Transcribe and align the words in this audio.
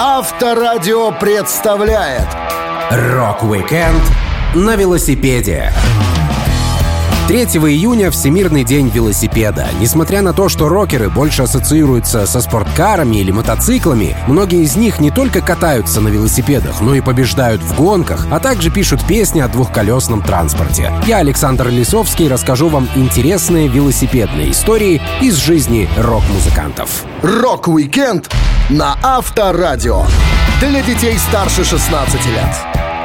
Авторадио 0.00 1.10
представляет 1.10 2.28
Rock-weekend 2.88 4.00
на 4.54 4.76
велосипеде. 4.76 5.72
3 7.26 7.44
июня— 7.68 8.10
Всемирный 8.12 8.62
день 8.62 8.90
велосипеда. 8.90 9.66
Несмотря 9.80 10.22
на 10.22 10.32
то, 10.32 10.48
что 10.48 10.68
рокеры 10.68 11.10
больше 11.10 11.42
ассоциируются 11.42 12.26
со 12.26 12.40
спорткарами 12.40 13.16
или 13.16 13.32
мотоциклами, 13.32 14.16
многие 14.28 14.62
из 14.62 14.76
них 14.76 15.00
не 15.00 15.10
только 15.10 15.40
катаются 15.40 16.00
на 16.00 16.08
велосипедах, 16.08 16.80
но 16.80 16.94
и 16.94 17.00
побеждают 17.00 17.60
в 17.60 17.74
гонках, 17.74 18.28
а 18.30 18.38
также 18.38 18.70
пишут 18.70 19.04
песни 19.04 19.40
о 19.40 19.48
двухколесном 19.48 20.22
транспорте. 20.22 20.92
Я, 21.08 21.16
Александр 21.16 21.70
Лисовский, 21.70 22.28
расскажу 22.28 22.68
вам 22.68 22.88
интересные 22.94 23.66
велосипедные 23.66 24.52
истории 24.52 25.02
из 25.20 25.34
жизни 25.34 25.88
рок-музыкантов. 25.98 27.02
Rock-weekend 27.22 28.30
на 28.70 28.98
Авторадио. 29.02 30.02
Для 30.60 30.82
детей 30.82 31.16
старше 31.16 31.64
16 31.64 32.26
лет. 32.26 32.44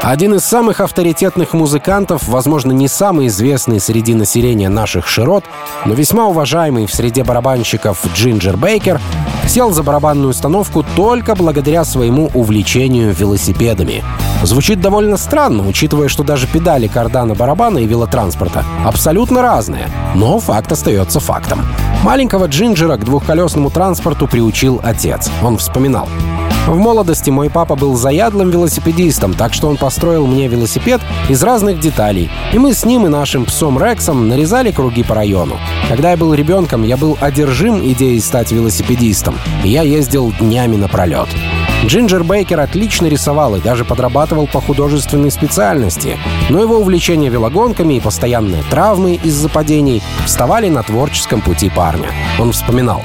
Один 0.02 0.34
из 0.36 0.44
самых 0.44 0.82
авторитетных 0.82 1.54
музыкантов, 1.54 2.28
возможно, 2.28 2.74
не 2.74 2.90
самый 2.90 3.28
известный 3.28 3.80
среди 3.80 4.14
населения 4.14 4.68
наших 4.68 5.08
широт, 5.08 5.46
но 5.86 5.94
весьма 5.94 6.26
уважаемый 6.26 6.86
в 6.86 6.94
среде 6.94 7.24
барабанщиков 7.24 7.98
Джинджер 8.14 8.58
Бейкер, 8.58 9.00
сел 9.48 9.72
за 9.72 9.84
барабанную 9.84 10.32
установку 10.32 10.84
только 10.98 11.34
благодаря 11.34 11.86
своему 11.86 12.30
увлечению 12.34 13.14
велосипедами. 13.14 14.04
Звучит 14.44 14.82
довольно 14.82 15.16
странно, 15.16 15.66
учитывая, 15.66 16.10
что 16.10 16.24
даже 16.24 16.48
педали 16.48 16.88
кардана 16.88 17.36
барабана 17.36 17.78
и 17.78 17.88
велотранспорта 17.88 18.66
абсолютно 18.84 19.42
разные, 19.42 19.88
но 20.14 20.40
факт 20.40 20.74
остается 20.74 21.22
фактом. 21.22 21.62
Маленького 22.04 22.48
Джинджера 22.48 22.98
к 22.98 23.06
двухколесному 23.06 23.70
транспорту 23.70 24.28
приучил 24.28 24.82
отец. 24.84 25.32
Он 25.42 25.58
вспоминал. 25.58 26.10
В 26.68 26.76
молодости 26.76 27.30
мой 27.30 27.50
папа 27.50 27.76
был 27.76 27.96
заядлым 27.96 28.50
велосипедистом, 28.50 29.34
так 29.34 29.54
что 29.54 29.70
он 29.70 29.78
построил 29.78 30.28
мне 30.28 30.50
велосипед 30.50 31.00
из 31.30 31.42
разных 31.44 31.80
деталей. 31.80 32.30
И 32.52 32.60
мы 32.60 32.74
с 32.74 32.84
ним 32.84 33.06
и 33.06 33.10
нашим 33.10 33.46
псом 33.46 33.82
Рексом 33.82 34.28
нарезали 34.28 34.72
круги 34.72 35.04
по 35.04 35.16
району. 35.16 35.56
Когда 35.88 36.12
я 36.12 36.18
был 36.18 36.34
ребенком, 36.34 36.84
я 36.84 36.98
был 36.98 37.18
одержим 37.22 37.80
идеей 37.94 38.20
стать 38.20 38.52
велосипедистом, 38.52 39.36
и 39.64 39.70
я 39.70 39.84
ездил 39.84 40.34
днями 40.40 40.76
напролет. 40.76 41.30
Джинджер 41.86 42.24
Бейкер 42.24 42.62
отлично 42.62 43.08
рисовал 43.08 43.56
и 43.56 43.62
даже 43.62 43.84
подрабатывал 43.84 44.48
по 44.48 44.62
художественной 44.62 45.32
специальности, 45.32 46.18
но 46.50 46.62
его 46.62 46.78
увлечение 46.78 47.30
велогонками 47.30 47.96
и 47.96 48.00
постоянные 48.00 48.64
травмы 48.64 49.16
из-за 49.16 49.50
падений 49.50 50.02
вставали 50.26 50.70
на 50.70 50.84
творческом 50.84 51.42
пути 51.42 51.70
парня. 51.70 52.10
Он 52.40 52.54
вспоминал. 52.54 53.02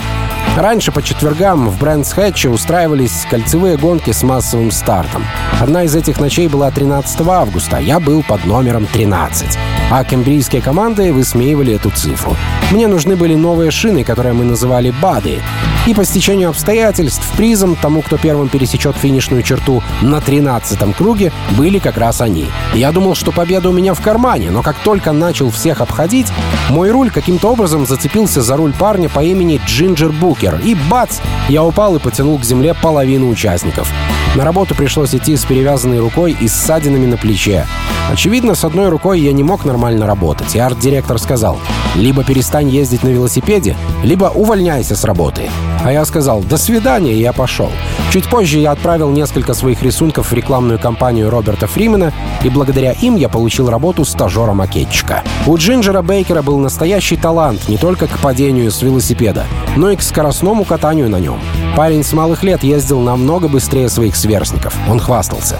Раньше 0.56 0.92
по 0.92 1.02
четвергам 1.02 1.68
в 1.68 1.78
Брэнс 1.78 2.12
Хэтче 2.12 2.48
устраивались 2.48 3.26
кольцевые 3.30 3.76
гонки 3.76 4.12
с 4.12 4.22
массовым 4.22 4.70
стартом. 4.70 5.24
Одна 5.60 5.84
из 5.84 5.94
этих 5.94 6.20
ночей 6.20 6.48
была 6.48 6.70
13 6.70 7.20
августа, 7.28 7.78
я 7.78 8.00
был 8.00 8.22
под 8.22 8.44
номером 8.44 8.86
13. 8.86 9.58
А 9.90 10.04
кембрийские 10.04 10.60
команды 10.60 11.12
высмеивали 11.12 11.74
эту 11.74 11.90
цифру. 11.90 12.36
Мне 12.70 12.86
нужны 12.88 13.16
были 13.16 13.34
новые 13.34 13.70
шины, 13.70 14.04
которые 14.04 14.34
мы 14.34 14.44
называли 14.44 14.92
«бады». 15.02 15.40
И 15.86 15.94
по 15.94 16.04
стечению 16.04 16.50
обстоятельств 16.50 17.26
призом 17.38 17.74
тому, 17.74 18.02
кто 18.02 18.18
первым 18.18 18.50
пересечет 18.50 18.94
финишную 18.96 19.42
черту 19.42 19.82
на 20.02 20.18
13-м 20.18 20.92
круге, 20.92 21.32
были 21.56 21.78
как 21.78 21.96
раз 21.96 22.20
они. 22.20 22.48
Я 22.74 22.92
думал, 22.92 23.14
что 23.14 23.32
победа 23.32 23.70
у 23.70 23.72
меня 23.72 23.94
в 23.94 24.02
кармане, 24.02 24.50
но 24.50 24.62
как 24.62 24.76
только 24.80 25.12
начал 25.12 25.50
всех 25.50 25.80
обходить, 25.80 26.26
мой 26.68 26.90
руль 26.90 27.10
каким-то 27.10 27.52
образом 27.52 27.86
зацепился 27.86 28.42
за 28.42 28.58
руль 28.58 28.74
парня 28.74 29.08
по 29.08 29.24
имени 29.24 29.58
Джинджер 29.64 30.12
Букер. 30.12 30.60
И 30.62 30.74
бац! 30.74 31.20
Я 31.48 31.64
упал 31.64 31.96
и 31.96 31.98
потянул 31.98 32.38
к 32.38 32.44
земле 32.44 32.74
половину 32.74 33.30
участников. 33.30 33.90
На 34.34 34.44
работу 34.44 34.74
пришлось 34.74 35.14
идти 35.14 35.36
с 35.36 35.44
перевязанной 35.44 35.98
рукой 35.98 36.36
и 36.38 36.48
ссадинами 36.48 37.06
на 37.06 37.16
плече. 37.16 37.66
Очевидно, 38.10 38.54
с 38.54 38.64
одной 38.64 38.88
рукой 38.88 39.20
я 39.20 39.32
не 39.32 39.42
мог 39.42 39.64
нормально 39.64 40.06
работать, 40.06 40.54
и 40.54 40.58
арт-директор 40.58 41.18
сказал, 41.18 41.58
либо 41.94 42.24
перестань 42.24 42.68
ездить 42.68 43.02
на 43.02 43.08
велосипеде, 43.08 43.76
либо 44.02 44.26
увольняйся 44.26 44.96
с 44.96 45.04
работы. 45.04 45.50
А 45.84 45.92
я 45.92 46.04
сказал 46.04 46.40
«до 46.40 46.56
свидания» 46.56 47.12
и 47.12 47.20
я 47.20 47.32
пошел. 47.32 47.70
Чуть 48.10 48.28
позже 48.28 48.58
я 48.58 48.72
отправил 48.72 49.10
несколько 49.10 49.54
своих 49.54 49.82
рисунков 49.82 50.30
в 50.30 50.32
рекламную 50.32 50.78
кампанию 50.78 51.30
Роберта 51.30 51.66
Фримена, 51.66 52.12
и 52.42 52.48
благодаря 52.48 52.92
им 52.92 53.16
я 53.16 53.28
получил 53.28 53.68
работу 53.68 54.04
стажера-макетчика. 54.04 55.22
У 55.46 55.56
Джинджера 55.56 56.00
Бейкера 56.02 56.42
был 56.42 56.58
настоящий 56.58 57.16
талант 57.16 57.68
не 57.68 57.76
только 57.76 58.06
к 58.06 58.18
падению 58.18 58.70
с 58.70 58.80
велосипеда, 58.82 59.44
но 59.76 59.90
и 59.90 59.96
к 59.96 60.02
скоростному 60.02 60.64
катанию 60.64 61.10
на 61.10 61.20
нем. 61.20 61.38
Парень 61.76 62.02
с 62.02 62.12
малых 62.12 62.42
лет 62.42 62.62
ездил 62.64 63.00
намного 63.00 63.48
быстрее 63.48 63.88
своих 63.88 64.16
сверстников. 64.16 64.74
Он 64.88 64.98
хвастался. 64.98 65.58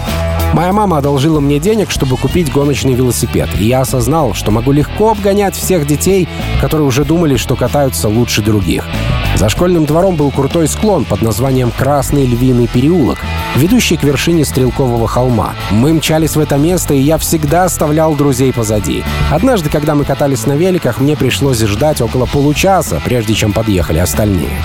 Моя 0.53 0.73
мама 0.73 0.97
одолжила 0.97 1.39
мне 1.39 1.59
денег, 1.59 1.91
чтобы 1.91 2.17
купить 2.17 2.51
гоночный 2.51 2.93
велосипед, 2.93 3.49
и 3.59 3.65
я 3.65 3.81
осознал, 3.81 4.33
что 4.33 4.51
могу 4.51 4.71
легко 4.71 5.11
обгонять 5.11 5.55
всех 5.55 5.85
детей, 5.85 6.27
которые 6.59 6.87
уже 6.87 7.05
думали, 7.05 7.35
что 7.35 7.55
катаются 7.55 8.09
лучше 8.09 8.41
других. 8.41 8.83
За 9.35 9.47
школьным 9.47 9.85
двором 9.85 10.15
был 10.15 10.31
крутой 10.31 10.67
склон 10.67 11.05
под 11.05 11.21
названием 11.21 11.71
Красный 11.71 12.25
Львиный 12.25 12.67
переулок, 12.67 13.19
ведущий 13.55 13.95
к 13.95 14.03
вершине 14.03 14.43
Стрелкового 14.43 15.07
холма. 15.07 15.53
Мы 15.69 15.93
мчались 15.93 16.35
в 16.35 16.39
это 16.39 16.57
место, 16.57 16.95
и 16.95 16.99
я 16.99 17.19
всегда 17.19 17.65
оставлял 17.65 18.15
друзей 18.15 18.51
позади. 18.51 19.03
Однажды, 19.31 19.69
когда 19.69 19.93
мы 19.93 20.03
катались 20.03 20.47
на 20.47 20.53
великах, 20.53 20.99
мне 20.99 21.15
пришлось 21.15 21.61
ждать 21.61 22.01
около 22.01 22.25
получаса, 22.25 22.99
прежде 23.05 23.35
чем 23.35 23.53
подъехали 23.53 23.99
остальные. 23.99 24.57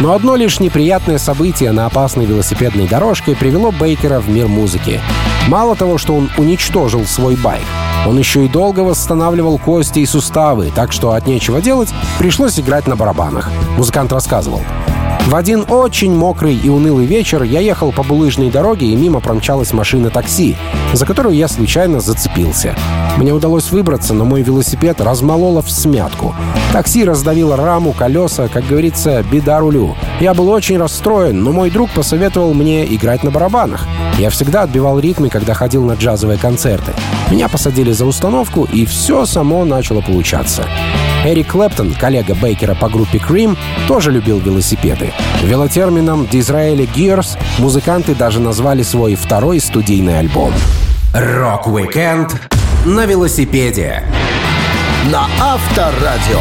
Но 0.00 0.12
одно 0.12 0.36
лишь 0.36 0.60
неприятное 0.60 1.18
событие 1.18 1.72
на 1.72 1.86
опасной 1.86 2.26
велосипедной 2.26 2.88
дорожке 2.88 3.34
привело 3.34 3.70
Бейкера 3.70 4.20
в 4.20 4.28
мир 4.28 4.48
музыки. 4.48 5.00
Мало 5.48 5.76
того, 5.76 5.98
что 5.98 6.14
он 6.14 6.30
уничтожил 6.36 7.04
свой 7.04 7.36
байк, 7.36 7.64
он 8.06 8.18
еще 8.18 8.44
и 8.44 8.48
долго 8.48 8.80
восстанавливал 8.80 9.58
кости 9.58 10.00
и 10.00 10.06
суставы, 10.06 10.72
так 10.74 10.92
что 10.92 11.12
от 11.12 11.26
нечего 11.26 11.60
делать 11.60 11.94
пришлось 12.18 12.58
играть 12.58 12.86
на 12.86 12.96
барабанах. 12.96 13.50
Музыкант 13.76 14.12
рассказывал. 14.12 14.62
В 15.26 15.36
один 15.36 15.64
очень 15.68 16.14
мокрый 16.14 16.54
и 16.54 16.68
унылый 16.68 17.06
вечер 17.06 17.42
я 17.42 17.60
ехал 17.60 17.92
по 17.92 18.02
булыжной 18.02 18.50
дороге, 18.50 18.86
и 18.88 18.94
мимо 18.94 19.20
промчалась 19.20 19.72
машина 19.72 20.10
такси, 20.10 20.54
за 20.92 21.06
которую 21.06 21.34
я 21.34 21.48
случайно 21.48 22.00
зацепился. 22.00 22.76
Мне 23.16 23.32
удалось 23.32 23.70
выбраться, 23.70 24.12
но 24.12 24.26
мой 24.26 24.42
велосипед 24.42 25.00
размололо 25.00 25.62
в 25.62 25.70
смятку. 25.70 26.34
Такси 26.72 27.04
раздавило 27.04 27.56
раму, 27.56 27.92
колеса, 27.92 28.48
как 28.48 28.66
говорится, 28.66 29.24
беда 29.32 29.60
рулю. 29.60 29.96
Я 30.20 30.34
был 30.34 30.50
очень 30.50 30.76
расстроен, 30.76 31.42
но 31.42 31.52
мой 31.52 31.70
друг 31.70 31.90
посоветовал 31.90 32.52
мне 32.52 32.84
играть 32.94 33.24
на 33.24 33.30
барабанах. 33.30 33.86
Я 34.18 34.28
всегда 34.28 34.62
отбивал 34.62 34.98
ритмы, 34.98 35.30
когда 35.30 35.54
ходил 35.54 35.84
на 35.84 35.94
джазовые 35.94 36.38
концерты. 36.38 36.92
Меня 37.30 37.48
посадили 37.48 37.92
за 37.92 38.04
установку, 38.06 38.68
и 38.70 38.84
все 38.84 39.24
само 39.26 39.64
начало 39.64 40.00
получаться. 40.00 40.64
Эрик 41.24 41.52
Клэптон, 41.52 41.94
коллега 41.94 42.34
Бейкера 42.34 42.74
по 42.74 42.88
группе 42.88 43.18
Cream, 43.18 43.56
тоже 43.88 44.10
любил 44.10 44.38
велосипеды. 44.38 45.12
Велотермином 45.42 46.24
Disraeli 46.30 46.88
Gears 46.92 47.38
музыканты 47.58 48.14
даже 48.14 48.40
назвали 48.40 48.82
свой 48.82 49.14
второй 49.14 49.60
студийный 49.60 50.18
альбом. 50.18 50.52
Rock-weekend 51.14 52.36
на 52.84 53.06
велосипеде. 53.06 54.02
На 55.10 55.26
Авторадио. 55.40 56.40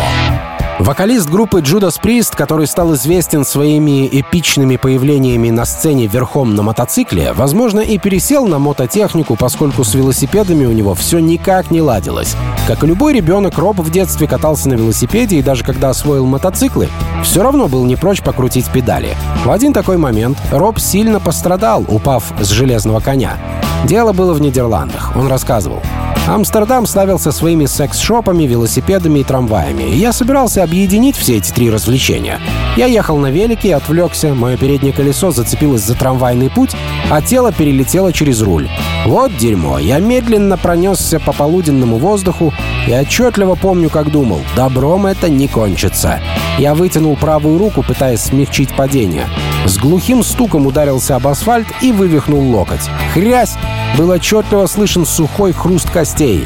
Вокалист 0.79 1.29
группы 1.29 1.61
Judas 1.61 2.01
Priest, 2.01 2.35
который 2.35 2.65
стал 2.65 2.95
известен 2.95 3.45
своими 3.45 4.07
эпичными 4.07 4.77
появлениями 4.77 5.51
на 5.51 5.65
сцене 5.65 6.07
верхом 6.07 6.55
на 6.55 6.63
мотоцикле, 6.63 7.31
возможно, 7.33 7.79
и 7.79 7.99
пересел 7.99 8.47
на 8.47 8.57
мототехнику, 8.57 9.35
поскольку 9.35 9.83
с 9.83 9.93
велосипедами 9.93 10.65
у 10.65 10.71
него 10.71 10.95
все 10.95 11.19
никак 11.19 11.69
не 11.69 11.81
ладилось. 11.81 12.35
Как 12.67 12.83
и 12.83 12.87
любой 12.87 13.13
ребенок, 13.13 13.57
Роб 13.57 13.79
в 13.79 13.91
детстве 13.91 14.27
катался 14.27 14.67
на 14.69 14.73
велосипеде, 14.73 15.37
и 15.37 15.43
даже 15.43 15.63
когда 15.63 15.89
освоил 15.89 16.25
мотоциклы, 16.25 16.89
все 17.23 17.43
равно 17.43 17.67
был 17.67 17.85
не 17.85 17.95
прочь 17.95 18.21
покрутить 18.21 18.69
педали. 18.71 19.15
В 19.45 19.51
один 19.51 19.73
такой 19.73 19.97
момент 19.97 20.37
Роб 20.51 20.79
сильно 20.79 21.19
пострадал, 21.19 21.85
упав 21.87 22.33
с 22.41 22.49
железного 22.49 22.99
коня. 22.99 23.37
Дело 23.85 24.13
было 24.13 24.33
в 24.33 24.41
Нидерландах. 24.41 25.13
Он 25.15 25.27
рассказывал. 25.27 25.81
Амстердам 26.25 26.85
славился 26.85 27.33
своими 27.33 27.65
секс-шопами, 27.65 28.43
велосипедами 28.43 29.19
и 29.19 29.23
трамваями. 29.23 29.83
И 29.83 29.97
я 29.97 30.13
собирался 30.13 30.63
объединить 30.63 31.17
все 31.17 31.37
эти 31.37 31.51
три 31.51 31.69
развлечения. 31.69 32.39
Я 32.77 32.85
ехал 32.85 33.17
на 33.17 33.29
велике 33.29 33.75
отвлекся, 33.75 34.33
мое 34.33 34.55
переднее 34.55 34.93
колесо 34.93 35.31
зацепилось 35.31 35.81
за 35.81 35.95
трамвайный 35.95 36.49
путь, 36.49 36.71
а 37.11 37.21
тело 37.21 37.51
перелетело 37.51 38.13
через 38.13 38.41
руль. 38.41 38.69
Вот 39.05 39.35
дерьмо. 39.35 39.79
Я 39.79 39.99
медленно 39.99 40.57
пронесся 40.57 41.19
по 41.19 41.33
полуденному 41.33 41.97
воздуху 41.97 42.53
и 42.87 42.93
отчетливо 42.93 43.55
помню, 43.55 43.89
как 43.89 44.09
думал, 44.09 44.39
добром 44.55 45.05
это 45.05 45.27
не 45.27 45.49
кончится. 45.49 46.21
Я 46.57 46.73
вытянул 46.73 47.17
правую 47.17 47.57
руку, 47.57 47.83
пытаясь 47.83 48.21
смягчить 48.21 48.73
падение. 48.75 49.27
С 49.65 49.77
глухим 49.77 50.23
стуком 50.23 50.67
ударился 50.67 51.15
об 51.15 51.27
асфальт 51.27 51.67
и 51.81 51.91
вывихнул 51.91 52.41
локоть. 52.41 52.89
Хрясь! 53.13 53.55
Был 53.97 54.09
отчетливо 54.09 54.65
слышен 54.65 55.05
сухой 55.05 55.53
хруст 55.53 55.89
костей. 55.89 56.45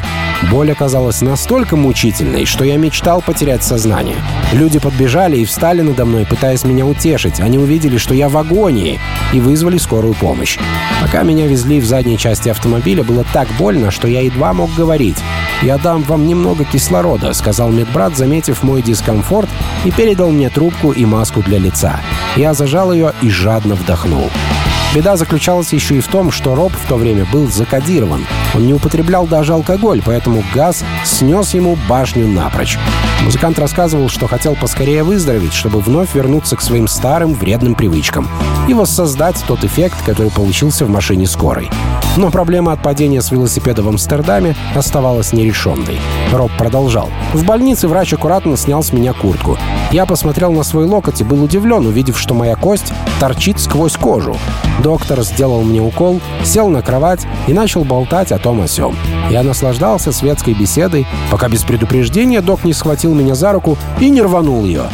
Боль 0.50 0.70
оказалась 0.72 1.20
настолько 1.20 1.76
мучительной, 1.76 2.44
что 2.44 2.64
я 2.64 2.76
мечтал 2.76 3.20
потерять 3.20 3.64
сознание. 3.64 4.16
Люди 4.52 4.78
подбежали 4.78 5.36
и 5.36 5.44
встали 5.44 5.82
надо 5.82 6.04
мной, 6.04 6.26
пытаясь 6.26 6.64
меня 6.64 6.86
утешить. 6.86 7.40
Они 7.40 7.58
увидели, 7.58 7.98
что 7.98 8.14
я 8.14 8.28
в 8.28 8.36
агонии, 8.38 9.00
и 9.32 9.40
вызвали 9.40 9.78
скорую 9.78 10.14
помощь. 10.14 10.58
Пока 11.02 11.22
меня 11.22 11.46
везли 11.46 11.80
в 11.80 11.84
задней 11.84 12.16
части 12.16 12.48
автомобиля, 12.48 13.02
было 13.02 13.24
так 13.32 13.48
больно, 13.58 13.90
что 13.90 14.08
я 14.08 14.20
едва 14.20 14.52
мог 14.52 14.72
говорить. 14.74 15.18
«Я 15.60 15.76
дам 15.76 16.02
вам 16.02 16.26
немного 16.26 16.64
кислорода»,— 16.64 17.32
сказал 17.34 17.70
медбрат, 17.70 18.16
заметив 18.16 18.62
мой 18.62 18.80
дискомфорт, 18.80 19.48
и 19.84 19.90
передал 19.90 20.30
мне 20.30 20.50
трубку 20.50 20.92
и 20.92 21.04
маску 21.04 21.42
для 21.42 21.58
лица. 21.58 22.00
Я 22.36 22.54
зажал 22.54 22.92
ее 22.92 23.12
и 23.22 23.28
жадно 23.28 23.74
вдохнул. 23.74 24.30
Беда 24.94 25.16
заключалась 25.16 25.72
еще 25.72 25.96
и 25.96 26.00
в 26.00 26.08
том, 26.08 26.30
что 26.30 26.54
Роб 26.54 26.72
в 26.72 26.88
то 26.88 26.96
время 26.96 27.26
был 27.26 27.46
закодирован. 27.48 28.24
Он 28.58 28.66
не 28.66 28.74
употреблял 28.74 29.28
даже 29.28 29.52
алкоголь, 29.52 30.02
поэтому 30.04 30.42
газ 30.52 30.82
снес 31.04 31.54
ему 31.54 31.78
башню 31.88 32.26
напрочь. 32.26 32.76
Музыкант 33.22 33.56
рассказывал, 33.56 34.08
что 34.08 34.26
хотел 34.26 34.56
поскорее 34.56 35.04
выздороветь, 35.04 35.52
чтобы 35.52 35.78
вновь 35.78 36.12
вернуться 36.12 36.56
к 36.56 36.60
своим 36.60 36.88
старым 36.88 37.34
вредным 37.34 37.76
привычкам 37.76 38.26
и 38.66 38.74
воссоздать 38.74 39.44
тот 39.46 39.62
эффект, 39.62 39.98
который 40.04 40.32
получился 40.32 40.84
в 40.86 40.90
машине 40.90 41.28
скорой. 41.28 41.70
Но 42.16 42.30
проблема 42.30 42.72
от 42.72 42.82
падения 42.82 43.22
с 43.22 43.30
велосипеда 43.30 43.82
в 43.82 43.88
Амстердаме 43.88 44.56
оставалась 44.74 45.32
нерешенной. 45.32 46.00
Роб 46.32 46.50
продолжал. 46.58 47.10
В 47.32 47.44
больнице 47.44 47.86
врач 47.86 48.12
аккуратно 48.12 48.56
снял 48.56 48.82
с 48.82 48.92
меня 48.92 49.12
куртку. 49.12 49.56
Я 49.92 50.04
посмотрел 50.04 50.50
на 50.50 50.64
свой 50.64 50.84
локоть 50.84 51.20
и 51.20 51.24
был 51.24 51.44
удивлен, 51.44 51.86
увидев, 51.86 52.18
что 52.18 52.34
моя 52.34 52.56
кость 52.56 52.92
торчит 53.20 53.60
сквозь 53.60 53.96
кожу. 53.96 54.36
Доктор 54.82 55.22
сделал 55.22 55.62
мне 55.62 55.80
укол, 55.80 56.20
сел 56.44 56.68
на 56.68 56.82
кровать 56.82 57.24
и 57.46 57.52
начал 57.52 57.84
болтать 57.84 58.32
о 58.32 58.38
том 58.38 58.47
о 58.52 58.66
сём. 58.66 58.96
Я 59.30 59.42
наслаждался 59.42 60.12
светской 60.12 60.54
беседой, 60.54 61.06
пока 61.30 61.48
без 61.48 61.62
предупреждения 61.62 62.40
док 62.40 62.64
не 62.64 62.72
схватил 62.72 63.14
меня 63.14 63.34
за 63.34 63.52
руку 63.52 63.76
и 64.00 64.08
не 64.08 64.22
рванул 64.22 64.64
ее. 64.64 64.84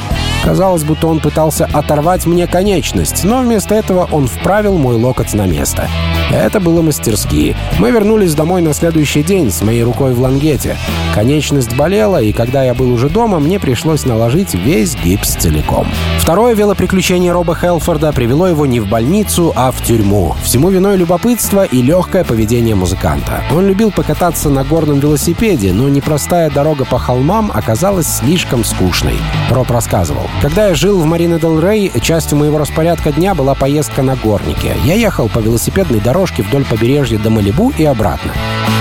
Казалось, 0.44 0.84
будто 0.84 1.06
он 1.06 1.20
пытался 1.20 1.68
оторвать 1.72 2.26
мне 2.26 2.46
конечность, 2.46 3.24
но 3.24 3.40
вместо 3.40 3.74
этого 3.74 4.08
он 4.12 4.26
вправил 4.26 4.76
мой 4.76 4.96
локоть 4.96 5.32
на 5.32 5.46
место. 5.46 5.88
Это 6.32 6.60
было 6.60 6.82
мастерски. 6.82 7.56
Мы 7.78 7.90
вернулись 7.90 8.34
домой 8.34 8.62
на 8.62 8.74
следующий 8.74 9.22
день 9.22 9.50
с 9.50 9.62
моей 9.62 9.82
рукой 9.82 10.14
в 10.14 10.20
лангете. 10.20 10.76
Конечность 11.14 11.76
болела, 11.76 12.20
и 12.20 12.32
когда 12.32 12.64
я 12.64 12.74
был 12.74 12.92
уже 12.92 13.08
дома, 13.08 13.38
мне 13.38 13.60
пришлось 13.60 14.04
наложить 14.04 14.54
весь 14.54 14.96
гипс 14.96 15.36
целиком. 15.36 15.86
Второе 16.18 16.54
велоприключение 16.54 17.32
Роба 17.32 17.54
Хелфорда 17.54 18.12
привело 18.12 18.48
его 18.48 18.66
не 18.66 18.80
в 18.80 18.88
больницу, 18.88 19.52
а 19.54 19.70
в 19.70 19.82
тюрьму. 19.82 20.34
Всему 20.42 20.70
виной 20.70 20.96
любопытство 20.96 21.64
и 21.64 21.82
легкое 21.82 22.24
поведение 22.24 22.74
музыканта. 22.74 23.42
Он 23.52 23.66
любил 23.66 23.90
покататься 23.90 24.48
на 24.48 24.64
горном 24.64 25.00
велосипеде, 25.00 25.72
но 25.72 25.88
непростая 25.88 26.50
дорога 26.50 26.84
по 26.84 26.98
холмам 26.98 27.52
оказалась 27.54 28.08
слишком 28.08 28.64
скучной. 28.64 29.18
Роб 29.50 29.70
рассказывал. 29.70 30.28
Когда 30.42 30.68
я 30.68 30.74
жил 30.74 30.98
в 30.98 31.04
Марина 31.04 31.38
Дел 31.38 31.60
Рей, 31.60 31.92
частью 32.00 32.38
моего 32.38 32.58
распорядка 32.58 33.12
дня 33.12 33.34
была 33.34 33.54
поездка 33.54 34.02
на 34.02 34.16
горнике. 34.16 34.74
Я 34.84 34.94
ехал 34.94 35.28
по 35.28 35.38
велосипедной 35.38 36.00
дорожке 36.14 36.44
вдоль 36.44 36.64
побережья 36.64 37.18
до 37.18 37.28
Малибу 37.28 37.72
и 37.76 37.84
обратно. 37.84 38.32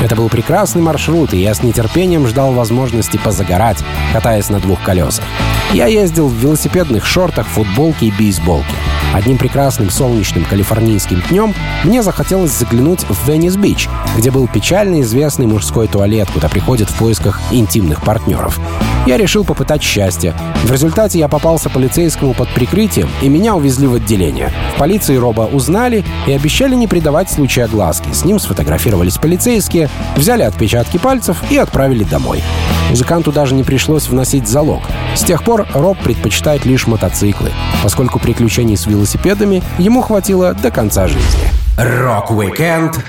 Это 0.04 0.16
был 0.16 0.30
прекрасный 0.30 0.84
маршрут, 0.84 1.34
и 1.34 1.38
я 1.38 1.56
с 1.56 1.64
нетерпением 1.64 2.28
ждал 2.28 2.54
возможности 2.54 3.18
позагорать, 3.18 3.80
катаясь 4.14 4.50
на 4.50 4.60
двух 4.60 4.84
колесах. 4.84 5.26
Я 5.74 5.88
ездил 5.88 6.28
в 6.28 6.36
велосипедных 6.36 7.08
шортах, 7.08 7.48
футболке 7.48 8.06
и 8.06 8.12
бейсболке. 8.12 8.76
Одним 9.16 9.40
прекрасным 9.40 9.90
солнечным 9.90 10.46
калифорнийским 10.46 11.24
днем 11.28 11.56
мне 11.84 12.04
захотелось 12.04 12.52
заглянуть 12.52 13.04
в 13.10 13.28
Веннис-Бич, 13.28 13.90
где 14.16 14.30
был 14.30 14.48
печально 14.48 15.02
известный 15.02 15.48
мужской 15.48 15.88
туалет, 15.88 16.30
куда 16.32 16.50
приходят 16.50 16.92
в 16.92 16.98
поисках 17.00 17.42
интимных 17.52 18.04
партнеров. 18.04 18.60
Я 19.06 19.18
решил 19.18 19.44
попытать 19.44 19.84
счастье. 19.84 20.34
В 20.64 20.72
результате 20.72 21.20
я 21.20 21.28
попался 21.28 21.70
полицейскому 21.70 22.34
под 22.34 22.48
прикрытием, 22.50 23.10
и 23.22 23.28
меня 23.28 23.54
увезли 23.56 23.86
в 23.86 23.96
отделение. 23.96 24.52
В 24.76 24.80
полиции 24.80 25.18
Роба 25.18 25.42
узнали 25.42 26.06
и 26.26 26.32
обещали 26.32 26.74
не 26.76 26.88
придавать 26.88 27.30
случая 27.30 27.66
огласки. 27.66 28.10
С 28.14 28.24
ним 28.24 28.40
сфотографировались 28.40 29.18
полицейские, 29.18 29.90
взяли 30.16 30.44
отпечатки 30.44 30.98
пальцев 30.98 31.38
и 31.50 31.58
отправили 31.58 32.06
домой. 32.06 32.42
Музыканту 32.90 33.34
даже 33.34 33.56
не 33.56 33.64
пришлось 33.64 34.08
вносить 34.08 34.48
залог. 34.48 34.84
С 35.16 35.24
тех 35.24 35.44
пор 35.44 35.68
Роб 35.74 35.98
предпочитает 35.98 36.66
лишь 36.66 36.88
мотоциклы, 36.88 37.52
поскольку 37.82 38.20
приключений 38.20 38.78
с 38.78 38.86
велосипедами 38.86 39.62
ему 39.78 40.02
хватило 40.02 40.54
до 40.54 40.72
конца 40.72 41.08
жизни. 41.08 41.50
Rock-weekend 41.78 43.00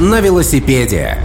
на 0.00 0.20
велосипеде. 0.20 1.18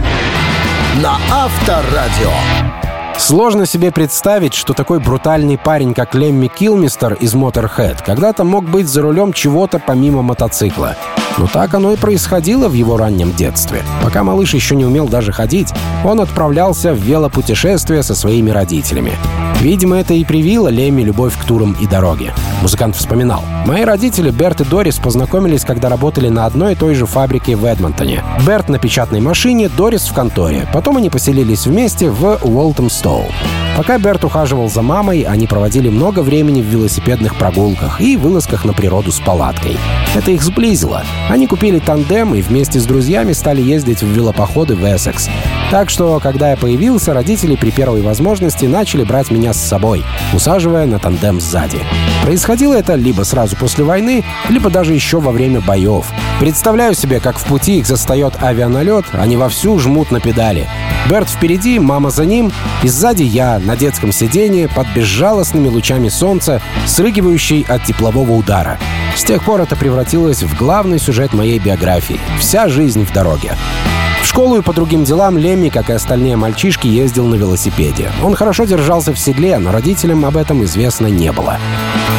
На 1.02 1.18
Авторадио. 1.30 2.79
Сложно 3.20 3.66
себе 3.66 3.92
представить, 3.92 4.54
что 4.54 4.72
такой 4.72 4.98
брутальный 4.98 5.58
парень, 5.58 5.92
как 5.92 6.14
Лемми 6.14 6.48
Килмистер 6.48 7.12
из 7.12 7.34
Motorhead, 7.34 7.98
когда-то 8.04 8.44
мог 8.44 8.64
быть 8.64 8.88
за 8.88 9.02
рулем 9.02 9.34
чего-то 9.34 9.78
помимо 9.78 10.22
мотоцикла. 10.22 10.96
Но 11.36 11.46
так 11.46 11.74
оно 11.74 11.92
и 11.92 11.96
происходило 11.96 12.68
в 12.68 12.72
его 12.72 12.96
раннем 12.96 13.32
детстве. 13.32 13.82
Пока 14.02 14.24
малыш 14.24 14.54
еще 14.54 14.74
не 14.74 14.86
умел 14.86 15.06
даже 15.06 15.32
ходить, 15.32 15.72
он 16.02 16.20
отправлялся 16.20 16.92
в 16.92 16.98
велопутешествие 16.98 18.02
со 18.02 18.14
своими 18.14 18.50
родителями. 18.50 19.12
Видимо, 19.60 19.96
это 19.96 20.14
и 20.14 20.24
привило 20.24 20.68
Лемми 20.68 21.02
любовь 21.02 21.38
к 21.38 21.44
турам 21.44 21.76
и 21.78 21.86
дороге. 21.86 22.32
Музыкант 22.62 22.96
вспоминал. 22.96 23.44
«Мои 23.66 23.84
родители, 23.84 24.30
Берт 24.30 24.62
и 24.62 24.64
Дорис, 24.64 24.98
познакомились, 24.98 25.64
когда 25.66 25.90
работали 25.90 26.28
на 26.28 26.46
одной 26.46 26.72
и 26.72 26.76
той 26.76 26.94
же 26.94 27.04
фабрике 27.04 27.56
в 27.56 27.66
Эдмонтоне. 27.66 28.24
Берт 28.46 28.70
на 28.70 28.78
печатной 28.78 29.20
машине, 29.20 29.68
Дорис 29.68 30.08
в 30.08 30.14
конторе. 30.14 30.66
Потом 30.72 30.96
они 30.96 31.10
поселились 31.10 31.66
вместе 31.66 32.10
в 32.10 32.38
Уолтемстоу. 33.10 33.24
Пока 33.76 33.98
Берт 33.98 34.24
ухаживал 34.24 34.68
за 34.68 34.82
мамой, 34.82 35.22
они 35.22 35.46
проводили 35.46 35.88
много 35.88 36.20
времени 36.20 36.60
в 36.60 36.66
велосипедных 36.66 37.36
прогулках 37.36 38.00
и 38.00 38.16
вылазках 38.16 38.64
на 38.64 38.72
природу 38.72 39.10
с 39.10 39.20
палаткой. 39.20 39.76
Это 40.14 40.30
их 40.32 40.42
сблизило. 40.42 41.02
Они 41.28 41.46
купили 41.46 41.78
тандем 41.78 42.34
и 42.34 42.42
вместе 42.42 42.78
с 42.78 42.84
друзьями 42.84 43.32
стали 43.32 43.62
ездить 43.62 44.02
в 44.02 44.08
велопоходы 44.08 44.74
в 44.74 44.84
Эссекс. 44.84 45.30
Так 45.70 45.88
что, 45.88 46.18
когда 46.20 46.50
я 46.50 46.56
появился, 46.56 47.14
родители 47.14 47.54
при 47.54 47.70
первой 47.70 48.02
возможности 48.02 48.64
начали 48.64 49.04
брать 49.04 49.30
меня 49.30 49.52
с 49.52 49.60
собой, 49.60 50.04
усаживая 50.32 50.84
на 50.84 50.98
тандем 50.98 51.40
сзади. 51.40 51.78
Происходило 52.24 52.74
это 52.74 52.96
либо 52.96 53.22
сразу 53.22 53.54
после 53.54 53.84
войны, 53.84 54.24
либо 54.48 54.68
даже 54.68 54.94
еще 54.94 55.20
во 55.20 55.30
время 55.30 55.60
боев. 55.60 56.06
Представляю 56.40 56.94
себе, 56.94 57.20
как 57.20 57.38
в 57.38 57.44
пути 57.44 57.78
их 57.78 57.86
застает 57.86 58.42
авианалет, 58.42 59.04
они 59.12 59.36
вовсю 59.36 59.78
жмут 59.78 60.10
на 60.10 60.18
педали. 60.18 60.68
Берт 61.08 61.30
впереди, 61.30 61.78
мама 61.78 62.10
за 62.10 62.24
ним, 62.24 62.50
и 62.82 62.88
сзади 62.88 63.22
я 63.22 63.60
на 63.60 63.76
детском 63.76 64.10
сиденье 64.10 64.68
под 64.68 64.88
безжалостными 64.92 65.68
лучами 65.68 66.08
солнца, 66.08 66.60
срыгивающий 66.84 67.64
от 67.68 67.84
теплового 67.84 68.32
удара. 68.32 68.76
С 69.14 69.22
тех 69.22 69.44
пор 69.44 69.60
это 69.60 69.76
превратилось 69.76 70.42
в 70.42 70.56
главный 70.56 70.98
сюжет 70.98 71.32
моей 71.32 71.60
биографии. 71.60 72.18
Вся 72.40 72.68
жизнь 72.68 73.04
в 73.04 73.12
дороге. 73.12 73.52
В 74.22 74.26
школу 74.26 74.58
и 74.58 74.62
по 74.62 74.72
другим 74.72 75.04
делам 75.04 75.38
Лемми, 75.60 75.68
как 75.68 75.90
и 75.90 75.92
остальные 75.92 76.36
мальчишки, 76.36 76.86
ездил 76.86 77.26
на 77.26 77.34
велосипеде. 77.34 78.10
Он 78.22 78.34
хорошо 78.34 78.64
держался 78.64 79.12
в 79.12 79.18
седле, 79.18 79.58
но 79.58 79.72
родителям 79.72 80.24
об 80.24 80.38
этом 80.38 80.64
известно 80.64 81.06
не 81.06 81.32
было. 81.32 81.58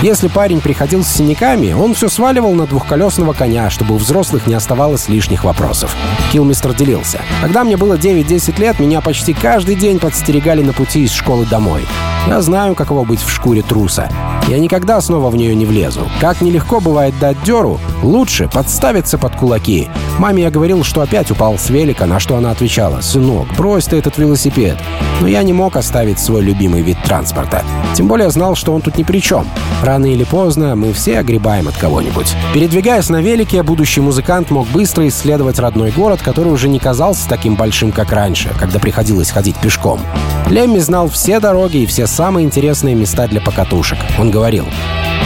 Если 0.04 0.28
парень 0.28 0.62
приходил 0.62 1.04
с 1.04 1.08
синяками, 1.08 1.74
он 1.74 1.96
все 1.96 2.08
сваливал 2.08 2.54
на 2.54 2.68
двухколесного 2.68 3.34
коня, 3.34 3.72
чтобы 3.72 3.96
у 3.96 3.98
взрослых 3.98 4.46
не 4.46 4.54
оставалось 4.54 5.10
лишних 5.10 5.44
вопросов. 5.44 5.96
Килмистер 6.32 6.74
делился. 6.74 7.22
Когда 7.42 7.64
мне 7.64 7.78
было 7.78 7.96
9-10 7.96 8.60
лет, 8.60 8.80
меня 8.80 9.02
почти 9.02 9.34
каждый 9.34 9.74
день 9.74 9.98
подстерегали 9.98 10.62
на 10.62 10.74
пути 10.74 11.04
из 11.04 11.12
школы 11.12 11.48
домой. 11.48 11.88
Я 12.28 12.42
знаю, 12.42 12.76
каково 12.76 13.06
быть 13.06 13.22
в 13.22 13.32
шкуре 13.32 13.64
труса. 13.64 14.08
Я 14.52 14.60
никогда 14.60 15.00
снова 15.00 15.30
в 15.30 15.38
нее 15.38 15.56
не 15.56 15.66
влезу. 15.66 16.10
Как 16.20 16.42
нелегко 16.42 16.82
бывает 16.82 17.18
дать 17.22 17.42
дёру, 17.42 17.80
лучше 18.04 18.50
подставиться 18.50 19.18
под 19.18 19.34
кулаки. 19.34 19.88
Маме 20.20 20.44
я 20.44 20.52
говорил, 20.52 20.84
что 20.84 21.00
опять 21.00 21.32
упал 21.32 21.58
с 21.58 21.70
велика, 21.70 22.06
на 22.06 22.20
что 22.20 22.36
она 22.36 22.52
отвечала, 22.52 23.00
«Сынок, 23.00 23.48
брось 23.56 23.86
ты 23.86 23.96
этот 23.96 24.18
велосипед». 24.18 24.78
Но 25.22 25.28
я 25.28 25.42
не 25.44 25.54
мог 25.54 25.78
оставить 25.78 26.20
свой 26.20 26.42
любимый 26.42 26.82
вид 26.82 26.98
транспорта. 27.06 27.64
Тем 27.94 28.10
более 28.10 28.30
знал, 28.30 28.56
что 28.56 28.74
он 28.74 28.82
тут 28.82 28.98
ни 28.98 29.04
при 29.04 29.22
чем. 29.22 29.48
Рано 29.84 30.08
или 30.08 30.26
поздно 30.26 30.76
мы 30.76 30.92
все 30.92 31.20
огребаем 31.20 31.70
от 31.70 31.78
кого-нибудь. 31.78 32.34
Передвигаясь 32.54 33.08
на 33.08 33.22
велике, 33.22 33.64
будущий 33.64 34.02
музыкант 34.02 34.52
мог 34.52 34.68
быстро 34.68 35.08
исследовать 35.08 35.60
родной 35.60 35.92
город, 35.92 36.22
который 36.22 36.52
уже 36.52 36.68
не 36.68 36.80
казался 36.80 37.30
таким 37.30 37.56
большим, 37.56 37.92
как 37.92 38.12
раньше, 38.12 38.50
когда 38.60 38.80
приходилось 38.80 39.30
ходить 39.30 39.56
пешком. 39.58 40.02
Лемми 40.50 40.80
знал 40.80 41.08
все 41.08 41.40
дороги 41.40 41.78
и 41.78 41.86
все 41.86 42.08
самые 42.08 42.46
интересные 42.46 42.96
места 42.96 43.28
для 43.28 43.40
покатушек. 43.40 44.00
Он 44.20 44.30
говорил, 44.30 44.41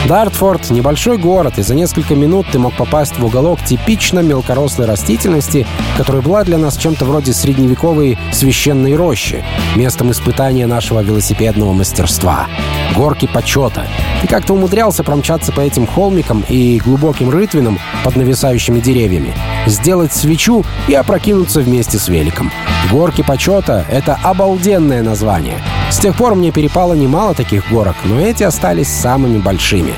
Дартфорд— 0.07 0.69
небольшой 0.71 1.17
город, 1.17 1.57
и 1.57 1.63
за 1.63 1.73
несколько 1.73 2.13
минут 2.13 2.45
ты 2.51 2.59
мог 2.59 2.75
попасть 2.75 3.17
в 3.17 3.25
уголок 3.25 3.59
типично 3.63 4.19
мелкорослой 4.19 4.85
растительности, 4.85 5.65
которая 5.97 6.21
была 6.21 6.43
для 6.43 6.59
нас 6.59 6.77
чем-то 6.77 7.05
вроде 7.05 7.33
средневековой 7.33 8.17
священной 8.31 8.95
рощи, 8.95 9.43
местом 9.75 10.11
испытания 10.11 10.67
нашего 10.67 10.99
велосипедного 10.99 11.73
мастерства. 11.73 12.47
Горки 12.95 13.25
почета. 13.25 13.87
Ты 14.21 14.27
как-то 14.27 14.53
умудрялся 14.53 15.03
промчаться 15.03 15.51
по 15.51 15.61
этим 15.61 15.87
холмикам 15.87 16.43
и 16.47 16.77
глубоким 16.77 17.31
рытвинам 17.31 17.79
под 18.03 18.15
нависающими 18.15 18.79
деревьями, 18.79 19.33
сделать 19.65 20.13
свечу 20.13 20.63
и 20.87 20.93
опрокинуться 20.93 21.61
вместе 21.61 21.97
с 21.97 22.09
великом. 22.09 22.51
Горки 22.91 23.23
почета— 23.23 23.85
это 23.89 24.19
обалденное 24.21 25.01
название. 25.01 25.57
С 25.89 25.99
тех 25.99 26.15
пор 26.15 26.35
мне 26.35 26.51
перепало 26.51 26.93
немало 26.93 27.33
таких 27.33 27.69
горок, 27.69 27.95
но 28.03 28.19
эти 28.19 28.43
остались 28.43 28.87
самыми 28.87 29.37
большими. 29.37 29.93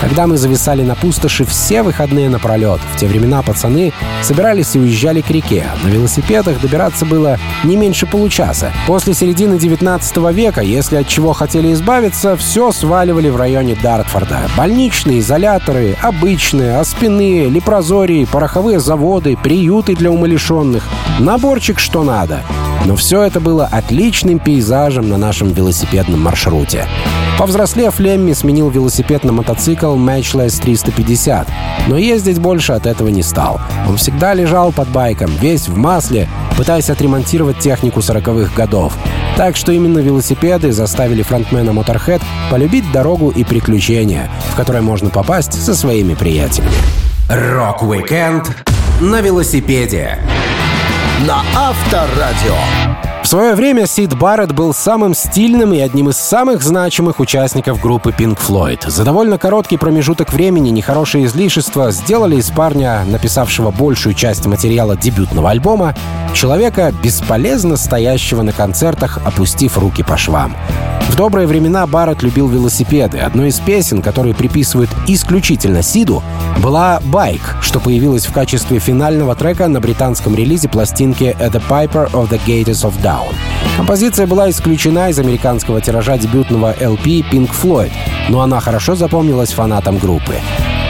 Когда 0.00 0.26
мы 0.26 0.36
зависали 0.36 0.82
на 0.82 0.96
пустоши 0.96 1.44
все 1.44 1.82
выходные 1.82 2.28
напролет, 2.28 2.80
в 2.92 2.98
те 2.98 3.06
времена 3.06 3.42
пацаны 3.42 3.92
собирались 4.22 4.74
и 4.74 4.78
уезжали 4.78 5.22
к 5.22 5.30
реке. 5.30 5.66
На 5.82 5.88
велосипедах 5.88 6.60
добираться 6.60 7.06
было 7.06 7.38
не 7.62 7.76
меньше 7.76 8.06
получаса. 8.06 8.70
После 8.86 9.14
середины 9.14 9.58
19 9.58 10.16
века, 10.32 10.60
если 10.60 10.96
от 10.96 11.08
чего 11.08 11.32
хотели 11.32 11.72
избавиться, 11.72 12.36
все 12.36 12.70
сваливали 12.70 13.30
в 13.30 13.36
районе 13.36 13.76
Дартфорда. 13.82 14.42
Больничные, 14.56 15.20
изоляторы, 15.20 15.96
обычные, 16.02 16.78
оспенные, 16.78 17.48
лепрозории, 17.48 18.26
пороховые 18.26 18.80
заводы, 18.80 19.38
приюты 19.42 19.96
для 19.96 20.10
умалишенных. 20.10 20.86
Наборчик 21.18 21.78
что 21.78 22.02
надо. 22.02 22.42
Но 22.84 22.96
все 22.96 23.22
это 23.22 23.40
было 23.40 23.66
отличным 23.66 24.38
пейзажем 24.38 25.08
на 25.08 25.16
нашем 25.16 25.52
велосипедном 25.52 26.20
маршруте. 26.22 26.86
Повзрослев, 27.38 27.98
Лемми 27.98 28.32
сменил 28.32 28.70
велосипед 28.70 29.24
на 29.24 29.32
мотоцикл 29.32 29.96
Matchless 29.96 30.60
350, 30.60 31.48
но 31.88 31.96
ездить 31.96 32.38
больше 32.38 32.72
от 32.72 32.86
этого 32.86 33.08
не 33.08 33.22
стал. 33.22 33.60
Он 33.88 33.96
всегда 33.96 34.34
лежал 34.34 34.70
под 34.70 34.88
байком, 34.88 35.30
весь 35.40 35.68
в 35.68 35.76
масле, 35.76 36.28
пытаясь 36.56 36.90
отремонтировать 36.90 37.58
технику 37.58 38.00
40-х 38.00 38.54
годов. 38.54 38.92
Так 39.36 39.56
что 39.56 39.72
именно 39.72 39.98
велосипеды 39.98 40.72
заставили 40.72 41.22
фронтмена 41.22 41.70
Motorhead 41.70 42.22
полюбить 42.50 42.90
дорогу 42.92 43.30
и 43.30 43.42
приключения, 43.42 44.30
в 44.52 44.56
которые 44.56 44.82
можно 44.82 45.10
попасть 45.10 45.52
со 45.54 45.74
своими 45.74 46.14
приятелями. 46.14 46.70
Rock-weekend 47.28 48.48
на 49.00 49.20
велосипеде 49.20 50.18
на 51.20 51.42
Авторадио. 51.54 53.03
Свое 53.34 53.56
время 53.56 53.88
Сид 53.88 54.16
Барретт 54.16 54.52
был 54.52 54.72
самым 54.72 55.12
стильным 55.12 55.74
и 55.74 55.80
одним 55.80 56.08
из 56.08 56.16
самых 56.18 56.62
значимых 56.62 57.18
участников 57.18 57.80
группы 57.80 58.14
Pink 58.16 58.38
Floyd. 58.38 58.88
За 58.88 59.02
довольно 59.02 59.38
короткий 59.38 59.76
промежуток 59.76 60.32
времени 60.32 60.70
нехорошие 60.70 61.24
излишества 61.24 61.90
сделали 61.90 62.36
из 62.36 62.50
парня, 62.50 63.02
написавшего 63.04 63.72
большую 63.72 64.14
часть 64.14 64.46
материала 64.46 64.96
дебютного 64.96 65.50
альбома, 65.50 65.96
человека, 66.32 66.94
бесполезно 67.02 67.76
стоящего 67.76 68.42
на 68.42 68.52
концертах, 68.52 69.18
опустив 69.24 69.78
руки 69.78 70.04
по 70.04 70.16
швам. 70.16 70.54
В 71.08 71.16
добрые 71.16 71.46
времена 71.46 71.86
Барретт 71.86 72.22
любил 72.22 72.48
велосипеды. 72.48 73.18
Одной 73.18 73.48
из 73.48 73.60
песен, 73.60 74.02
которые 74.02 74.34
приписывают 74.34 74.90
исключительно 75.06 75.82
Сиду, 75.82 76.22
была 76.60 77.00
«Байк», 77.04 77.56
что 77.60 77.78
появилась 77.78 78.26
в 78.26 78.32
качестве 78.32 78.78
финального 78.78 79.36
трека 79.36 79.68
на 79.68 79.80
британском 79.80 80.34
релизе 80.34 80.68
пластинки 80.68 81.36
«The 81.38 81.62
Piper 81.68 82.10
of 82.12 82.30
the 82.30 82.40
Gators 82.46 82.84
of 82.84 82.94
Down». 83.02 83.23
Композиция 83.76 84.26
была 84.26 84.50
исключена 84.50 85.10
из 85.10 85.18
американского 85.18 85.80
тиража 85.80 86.16
дебютного 86.16 86.74
LP 86.74 87.24
Pink 87.30 87.50
Floyd, 87.50 87.92
но 88.28 88.40
она 88.40 88.60
хорошо 88.60 88.94
запомнилась 88.94 89.52
фанатам 89.52 89.98
группы. 89.98 90.36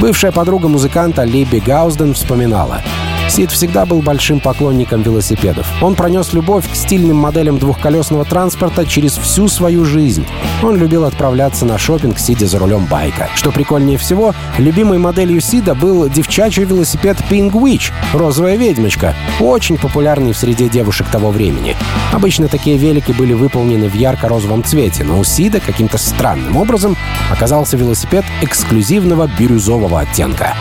Бывшая 0.01 0.33
подруга 0.33 0.69
музыканта 0.69 1.25
Либи 1.25 1.61
Гаузден 1.61 2.15
вспоминала— 2.15 2.83
Сид 3.35 3.51
всегда 3.51 3.85
был 3.85 4.01
большим 4.01 4.39
поклонником 4.39 5.03
велосипедов. 5.03 5.67
Он 5.83 5.97
пронес 5.97 6.33
любовь 6.35 6.71
к 6.71 6.77
стильным 6.77 7.17
моделям 7.17 7.59
двухколесного 7.59 8.25
транспорта 8.25 8.87
через 8.87 9.17
всю 9.17 9.49
свою 9.49 9.85
жизнь. 9.85 10.25
Он 10.63 10.77
любил 10.77 11.05
отправляться 11.05 11.65
на 11.67 11.77
шопинг, 11.77 12.21
сидя 12.21 12.47
за 12.47 12.61
рулем 12.61 12.87
байка. 12.87 13.29
Что 13.35 13.51
прикольнее 13.51 13.99
всего, 13.99 14.37
любимой 14.57 14.99
моделью 14.99 15.41
Сида 15.41 15.75
был 15.75 16.09
девчачий 16.09 16.63
велосипед 16.63 17.17
Pink 17.29 17.51
Witch— 17.51 17.91
розовая 18.13 18.55
ведьмочка, 18.55 19.17
очень 19.41 19.79
популярный 19.79 20.33
в 20.33 20.37
среде 20.37 20.69
девушек 20.69 21.09
того 21.09 21.33
времени. 21.33 21.75
Обычно 22.13 22.47
такие 22.47 22.77
велики 22.77 23.11
были 23.11 23.33
выполнены 23.33 23.89
в 23.89 23.95
ярко-розовом 23.95 24.63
цвете, 24.63 25.03
но 25.03 25.19
у 25.19 25.25
Сида 25.25 25.59
каким-то 25.59 25.99
странным 25.99 26.57
образом 26.57 26.97
оказался 27.33 27.77
велосипед 27.77 28.25
эксклюзивного 28.43 29.29
бирюзового 29.37 30.03
оттенка. 30.03 30.55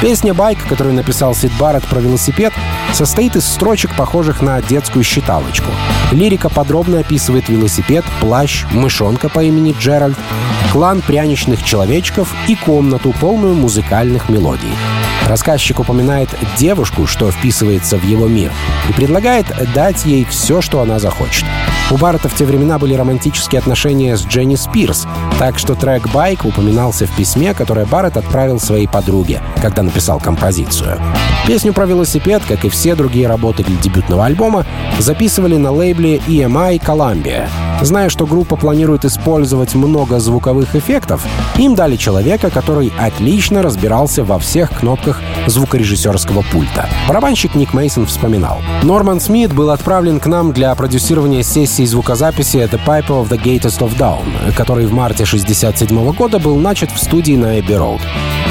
Песня 0.00 0.34
«Байк», 0.34 0.58
которую 0.68 0.94
написал 0.94 1.34
Сид 1.34 1.52
Барретт 1.58 1.86
про 1.86 2.00
велосипед, 2.00 2.52
состоит 2.92 3.34
из 3.34 3.46
строчек, 3.46 3.96
похожих 3.96 4.42
на 4.42 4.60
детскую 4.60 5.02
считалочку. 5.02 5.70
Лирика 6.12 6.50
подробно 6.50 7.00
описывает 7.00 7.48
велосипед, 7.48 8.04
плащ, 8.20 8.64
мышонка 8.72 9.30
по 9.30 9.42
имени 9.42 9.74
Джеральд, 9.78 10.18
клан 10.70 11.00
пряничных 11.00 11.62
человечков 11.62 12.34
и 12.46 12.56
комнату, 12.56 13.14
полную 13.18 13.54
музыкальных 13.54 14.28
мелодий. 14.28 14.72
Рассказчик 15.26 15.80
упоминает 15.80 16.28
девушку, 16.58 17.06
что 17.06 17.32
вписывается 17.32 17.96
в 17.96 18.04
его 18.04 18.28
мир, 18.28 18.52
и 18.88 18.92
предлагает 18.92 19.46
дать 19.74 20.04
ей 20.04 20.26
все, 20.26 20.60
что 20.60 20.82
она 20.82 20.98
захочет. 20.98 21.46
У 21.88 21.96
Баррета 21.96 22.28
в 22.28 22.34
те 22.34 22.44
времена 22.44 22.78
были 22.78 22.94
романтические 22.94 23.60
отношения 23.60 24.16
с 24.16 24.26
Дженни 24.26 24.56
Спирс, 24.56 25.06
так 25.38 25.56
что 25.56 25.76
трек 25.76 26.08
«Байк» 26.08 26.44
упоминался 26.44 27.06
в 27.06 27.14
письме, 27.14 27.54
которое 27.54 27.86
Барретт 27.86 28.16
отправил 28.16 28.58
своей 28.58 28.88
подруге, 28.88 29.40
когда 29.62 29.82
написал 29.84 30.18
композицию. 30.18 31.00
Песню 31.46 31.72
про 31.72 31.86
велосипед, 31.86 32.42
как 32.48 32.64
и 32.64 32.68
все 32.68 32.96
другие 32.96 33.28
работы 33.28 33.62
для 33.62 33.76
дебютного 33.76 34.24
альбома, 34.24 34.66
записывали 34.98 35.56
на 35.56 35.70
лейбле 35.70 36.16
EMI 36.16 36.80
Columbia. 36.80 37.46
Зная, 37.82 38.08
что 38.08 38.26
группа 38.26 38.56
планирует 38.56 39.04
использовать 39.04 39.76
много 39.76 40.18
звуковых 40.18 40.74
эффектов, 40.74 41.24
им 41.56 41.76
дали 41.76 41.94
человека, 41.94 42.50
который 42.50 42.92
отлично 42.98 43.62
разбирался 43.62 44.24
во 44.24 44.40
всех 44.40 44.70
кнопках 44.76 45.20
звукорежиссерского 45.46 46.42
пульта. 46.50 46.88
Барабанщик 47.06 47.54
Ник 47.54 47.72
Мейсон 47.74 48.06
вспоминал. 48.06 48.58
Норман 48.82 49.20
Смит 49.20 49.52
был 49.52 49.70
отправлен 49.70 50.18
к 50.18 50.26
нам 50.26 50.52
для 50.52 50.74
продюсирования 50.74 51.44
сессии 51.44 51.84
звукозаписи 51.84 52.56
«The 52.56 52.80
Pipe 52.84 53.08
of 53.08 53.28
the 53.28 53.40
Gatest 53.40 53.78
of 53.78 53.96
Down», 53.96 54.52
который 54.56 54.86
в 54.86 54.92
марте 54.92 55.22
1967 55.22 56.12
года 56.12 56.40
был 56.40 56.56
начат 56.56 56.90
в 56.90 57.00
студии 57.00 57.36
на 57.36 57.60
Эбби 57.60 57.74
Роуд. 57.74 58.00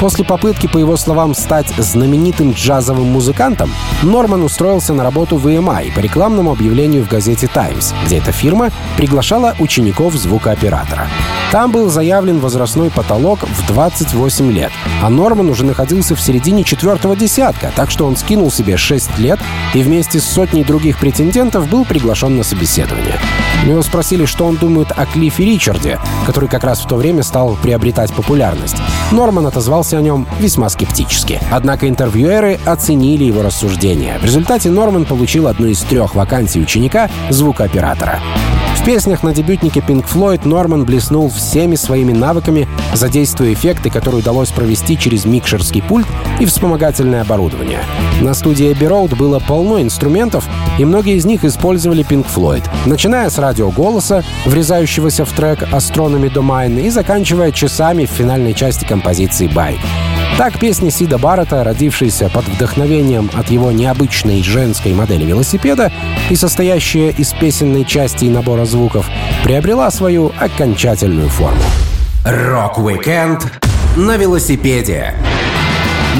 После 0.00 0.24
попытки, 0.24 0.66
по 0.66 0.76
его 0.76 0.96
словам, 0.96 1.34
стать 1.34 1.68
знаменитым 1.78 2.54
джазовым 2.86 3.08
музыкантом, 3.08 3.72
Норман 4.02 4.44
устроился 4.44 4.94
на 4.94 5.02
работу 5.02 5.36
в 5.36 5.46
EMI 5.48 5.92
по 5.92 5.98
рекламному 5.98 6.52
объявлению 6.52 7.04
в 7.04 7.08
газете 7.08 7.48
«Таймс», 7.48 7.92
где 8.04 8.18
эта 8.18 8.30
фирма 8.30 8.70
приглашала 8.96 9.56
учеников 9.58 10.14
звукооператора. 10.14 11.08
Там 11.50 11.72
был 11.72 11.88
заявлен 11.90 12.38
возрастной 12.38 12.90
потолок 12.90 13.40
в 13.40 13.66
28 13.66 14.52
лет, 14.52 14.70
а 15.02 15.10
Норман 15.10 15.48
уже 15.48 15.64
находился 15.64 16.14
в 16.14 16.20
середине 16.20 16.62
четвертого 16.62 17.16
десятка, 17.16 17.72
так 17.74 17.90
что 17.90 18.06
он 18.06 18.16
скинул 18.16 18.52
себе 18.52 18.76
6 18.76 19.18
лет 19.18 19.40
и 19.74 19.82
вместе 19.82 20.20
с 20.20 20.24
сотней 20.24 20.64
других 20.64 20.98
претендентов 20.98 21.68
был 21.68 21.84
приглашен 21.84 22.36
на 22.36 22.44
собеседование. 22.44 23.18
У 23.64 23.68
него 23.68 23.82
спросили, 23.82 24.26
что 24.26 24.46
он 24.46 24.56
думает 24.56 24.92
о 24.96 25.06
Клиффе 25.06 25.44
Ричарде, 25.44 25.98
который 26.24 26.48
как 26.48 26.62
раз 26.62 26.80
в 26.80 26.86
то 26.86 26.96
время 26.96 27.22
стал 27.22 27.56
приобретать 27.62 28.12
популярность. 28.12 28.76
Норман 29.10 29.46
отозвался 29.46 29.98
о 29.98 30.02
нем 30.02 30.26
весьма 30.38 30.68
скептически. 30.68 31.40
Однако 31.50 31.88
интервьюеры 31.88 32.60
оценили 32.76 33.24
его 33.24 33.42
рассуждения. 33.42 34.18
В 34.18 34.24
результате 34.24 34.70
Норман 34.70 35.06
получил 35.06 35.48
одну 35.48 35.66
из 35.66 35.80
трех 35.80 36.14
вакансий 36.14 36.60
ученика 36.60 37.08
звукооператора. 37.30 38.20
В 38.76 38.84
песнях 38.84 39.24
на 39.24 39.34
дебютнике 39.34 39.80
Pink 39.80 40.04
Floyd 40.06 40.46
Норман 40.46 40.84
блеснул 40.84 41.28
всеми 41.28 41.74
своими 41.74 42.12
навыками, 42.12 42.68
задействуя 42.94 43.52
эффекты, 43.52 43.90
которые 43.90 44.20
удалось 44.20 44.50
провести 44.50 44.96
через 44.96 45.24
микшерский 45.24 45.82
пульт 45.82 46.06
и 46.38 46.44
вспомогательное 46.44 47.22
оборудование. 47.22 47.80
На 48.20 48.32
студии 48.34 48.70
Abbey 48.70 48.88
Road 48.88 49.16
было 49.16 49.40
полно 49.40 49.82
инструментов, 49.82 50.46
и 50.78 50.84
многие 50.84 51.16
из 51.16 51.24
них 51.24 51.44
использовали 51.44 52.06
Pink 52.06 52.26
Floyd, 52.32 52.62
начиная 52.84 53.28
с 53.28 53.38
радиоголоса, 53.38 54.22
врезающегося 54.44 55.24
в 55.24 55.32
трек 55.32 55.62
Astronomy 55.72 56.32
Domain, 56.32 56.80
и 56.80 56.90
заканчивая 56.90 57.50
часами 57.50 58.04
в 58.04 58.10
финальной 58.10 58.54
части 58.54 58.84
композиции 58.84 59.48
«Байк». 59.48 59.80
Так 60.36 60.58
песня 60.58 60.90
Сида 60.90 61.16
Баррета, 61.16 61.64
родившаяся 61.64 62.28
под 62.28 62.46
вдохновением 62.46 63.30
от 63.32 63.48
его 63.48 63.72
необычной 63.72 64.42
женской 64.42 64.92
модели 64.92 65.24
велосипеда 65.24 65.90
и 66.28 66.36
состоящая 66.36 67.08
из 67.08 67.32
песенной 67.32 67.86
части 67.86 68.26
и 68.26 68.28
набора 68.28 68.66
звуков, 68.66 69.08
приобрела 69.44 69.90
свою 69.90 70.32
окончательную 70.38 71.30
форму. 71.30 71.62
Rock-weekend 72.26 73.46
на 73.96 74.18
велосипеде. 74.18 75.14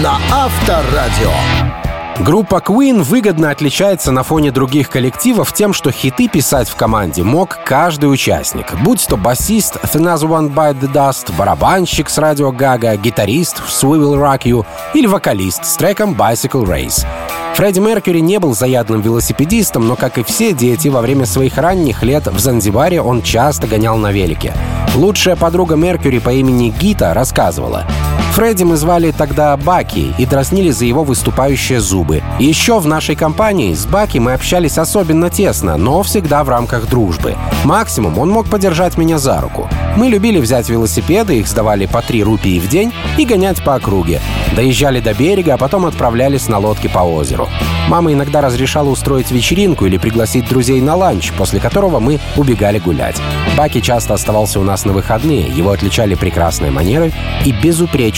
На 0.03 0.19
Авторадио. 0.33 1.86
Группа 2.21 2.63
Queen 2.67 3.03
выгодно 3.03 3.51
отличается 3.51 4.11
на 4.11 4.23
фоне 4.23 4.51
других 4.51 4.89
коллективов 4.89 5.53
тем, 5.53 5.75
что 5.75 5.91
хиты 5.91 6.29
писать 6.29 6.69
в 6.69 6.75
команде 6.75 7.23
мог 7.23 7.59
каждый 7.65 8.07
участник. 8.07 8.75
Будь 8.83 9.07
то 9.07 9.19
басист 9.19 9.77
с 9.83 9.87
Another 9.87 10.17
One 10.17 10.53
Bites 10.53 10.79
the 10.79 10.91
Dust, 10.91 11.31
барабанщик 11.37 12.09
с 12.09 12.17
Radio 12.17 12.53
Ga 12.53 12.70
Ga, 12.70 12.97
гитарист 12.97 13.59
с 13.59 13.69
We 13.69 13.84
Will 13.84 14.15
Rock 14.15 14.45
You 14.45 14.67
или 14.95 15.07
вокалист 15.07 15.67
с 15.67 15.77
треком 15.77 16.15
Bicycle 16.15 16.65
Race. 16.65 17.07
Фредди 17.55 17.81
Меркьюри 17.81 18.21
не 18.21 18.39
был 18.39 18.55
заядлым 18.55 19.03
велосипедистом, 19.03 19.87
но, 19.87 19.95
как 19.97 20.17
и 20.17 20.23
все 20.23 20.53
дети, 20.53 20.89
во 20.89 21.03
время 21.03 21.27
своих 21.27 21.59
ранних 21.59 22.03
лет 22.03 22.27
в 22.27 22.39
Занзибаре 22.39 23.01
он 23.01 23.23
часто 23.23 23.67
гонял 23.67 23.97
на 23.99 24.11
велике. 24.11 24.55
Лучшая 24.95 25.37
подруга 25.37 25.77
Меркьюри 25.77 26.19
по 26.19 26.33
имени 26.33 26.71
Гита 26.71 27.13
рассказывала— 27.13 27.85
Фредди 28.37 28.65
мы 28.65 28.77
звали 28.77 29.13
тогда 29.13 29.57
Баки 29.57 30.13
и 30.19 30.27
дразнили 30.27 30.71
за 30.71 30.85
его 30.85 31.05
выступающие 31.05 31.81
зубы. 31.81 32.23
еще 32.39 32.79
в 32.81 32.87
нашей 32.87 33.17
компании 33.17 33.73
с 33.73 33.87
Баки 33.87 34.19
мы 34.19 34.35
общались 34.35 34.77
особенно 34.77 35.31
тесно, 35.31 35.79
но 35.79 36.03
всегда 36.03 36.45
в 36.45 36.51
рамках 36.51 36.87
дружбы. 36.87 37.35
Максимум 37.65 38.19
он 38.19 38.29
мог 38.29 38.47
подержать 38.51 38.99
меня 38.99 39.17
за 39.17 39.41
руку. 39.41 39.71
Мы 39.97 40.09
любили 40.09 40.39
взять 40.39 40.69
велосипеды, 40.69 41.39
их 41.39 41.49
сдавали 41.49 41.87
по 41.87 42.03
3 42.03 42.23
рупии 42.25 42.61
в 42.61 42.69
день 42.69 42.93
и 43.17 43.25
гонять 43.25 43.65
по 43.65 43.77
округе. 43.77 44.21
Доезжали 44.55 45.01
до 45.01 45.15
берега, 45.15 45.55
а 45.55 45.57
потом 45.57 45.87
отправлялись 45.87 46.47
на 46.47 46.59
лодке 46.59 46.91
по 46.91 46.99
озеру. 46.99 47.49
Мама 47.89 48.13
иногда 48.13 48.43
разрешала 48.43 48.91
устроить 48.91 49.31
вечеринку 49.31 49.87
или 49.87 49.97
пригласить 49.97 50.47
друзей 50.47 50.83
на 50.83 50.95
ланч, 50.95 51.33
после 51.33 51.59
которого 51.59 52.01
мы 52.01 52.21
убегали 52.37 52.79
гулять. 52.79 53.17
Баки 53.57 53.81
часто 53.81 54.13
оставался 54.13 54.61
у 54.61 54.65
нас 54.65 54.85
на 54.85 54.93
выходные, 54.93 55.49
его 55.49 55.71
отличали 55.71 56.15
прекрасные 56.15 56.71
манеры 56.71 57.13
и 57.47 57.53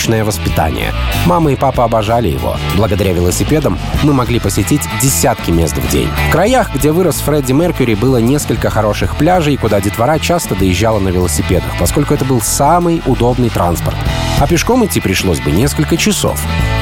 безупречное 0.09 0.25
воспитание. 0.25 0.93
Мама 1.27 1.53
и 1.53 1.57
папа 1.57 1.85
обожали 1.85 2.29
его. 2.29 2.57
Благодаря 2.77 3.13
велосипедам 3.13 3.79
мы 4.03 4.13
могли 4.13 4.41
посетить 4.41 4.83
десятки 5.03 5.51
мест 5.51 5.77
в 5.77 5.91
день. 5.91 6.09
В 6.29 6.33
краях, 6.33 6.75
где 6.75 6.93
вырос 6.93 7.21
Фредди 7.21 7.53
Меркьюри, 7.53 7.95
было 7.95 8.19
несколько 8.19 8.71
хороших 8.71 9.17
пляжей, 9.17 9.57
куда 9.57 9.81
детвора 9.81 10.19
часто 10.19 10.55
доезжала 10.55 10.99
на 10.99 11.09
велосипедах, 11.09 11.71
поскольку 11.79 12.15
это 12.15 12.25
был 12.25 12.41
самый 12.41 13.03
удобный 13.07 13.51
транспорт. 13.51 13.97
А 14.41 14.47
пешком 14.47 14.85
идти 14.85 15.01
пришлось 15.01 15.41
бы 15.41 15.51
несколько 15.51 15.97
часов. 15.97 16.41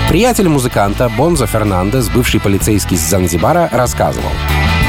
Приятель 0.09 0.49
музыканта 0.49 1.09
Бонзо 1.09 1.47
Фернандес, 1.47 2.09
бывший 2.09 2.41
полицейский 2.41 2.97
с 2.97 3.01
Занзибара, 3.01 3.69
рассказывал. 3.73 4.31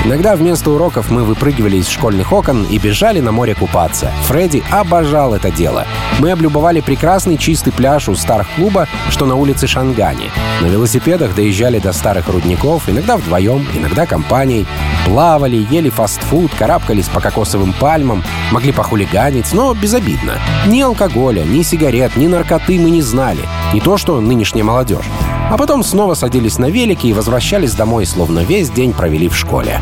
Иногда 0.08 0.38
вместо 0.38 0.72
уроков 0.72 1.12
мы 1.12 1.26
выпрыгивали 1.26 1.76
из 1.76 1.90
школьных 1.90 2.32
окон 2.32 2.64
и 2.64 2.78
бежали 2.78 3.20
на 3.20 3.34
море 3.34 3.56
купаться. 3.56 4.10
Фредди 4.28 4.64
обожал 4.72 5.34
это 5.34 5.52
дело. 5.52 5.86
Мы 6.20 6.32
облюбовали 6.32 6.80
прекрасный 6.80 7.36
чистый 7.36 7.72
пляж 7.74 8.08
у 8.08 8.16
старых 8.16 8.48
клуба, 8.56 8.88
что 9.10 9.26
на 9.26 9.36
улице 9.36 9.68
Шангани. 9.68 10.32
На 10.62 10.68
велосипедах 10.68 11.36
доезжали 11.36 11.80
до 11.80 11.92
старых 11.92 12.30
рудников, 12.30 12.88
иногда 12.88 13.18
вдвоем, 13.18 13.68
иногда 13.74 14.06
компанией. 14.06 14.66
Плавали, 15.06 15.68
ели 15.70 15.90
фастфуд, 15.90 16.54
карабкались 16.58 17.10
по 17.10 17.20
кокосовым 17.20 17.74
пальмам, 17.74 18.24
могли 18.54 18.72
похулиганить, 18.72 19.52
но 19.52 19.74
безобидно. 19.74 20.36
Ни 20.68 20.80
алкоголя, 20.80 21.44
ни 21.44 21.64
сигарет, 21.64 22.16
ни 22.16 22.28
наркоты 22.28 22.80
мы 22.80 22.92
не 22.92 23.02
знали. 23.02 23.42
Не 23.74 23.82
то, 23.82 23.98
что 23.98 24.22
нынешняя 24.22 24.64
молодежь. 24.64 25.06
А 25.50 25.58
потом 25.58 25.84
снова 25.84 26.13
садились 26.13 26.58
на 26.58 26.70
велики 26.70 27.08
и 27.08 27.13
возвращались 27.13 27.74
домой, 27.74 28.06
словно 28.06 28.39
весь 28.39 28.70
день 28.70 28.94
провели 28.94 29.30
в 29.30 29.36
школе. 29.36 29.80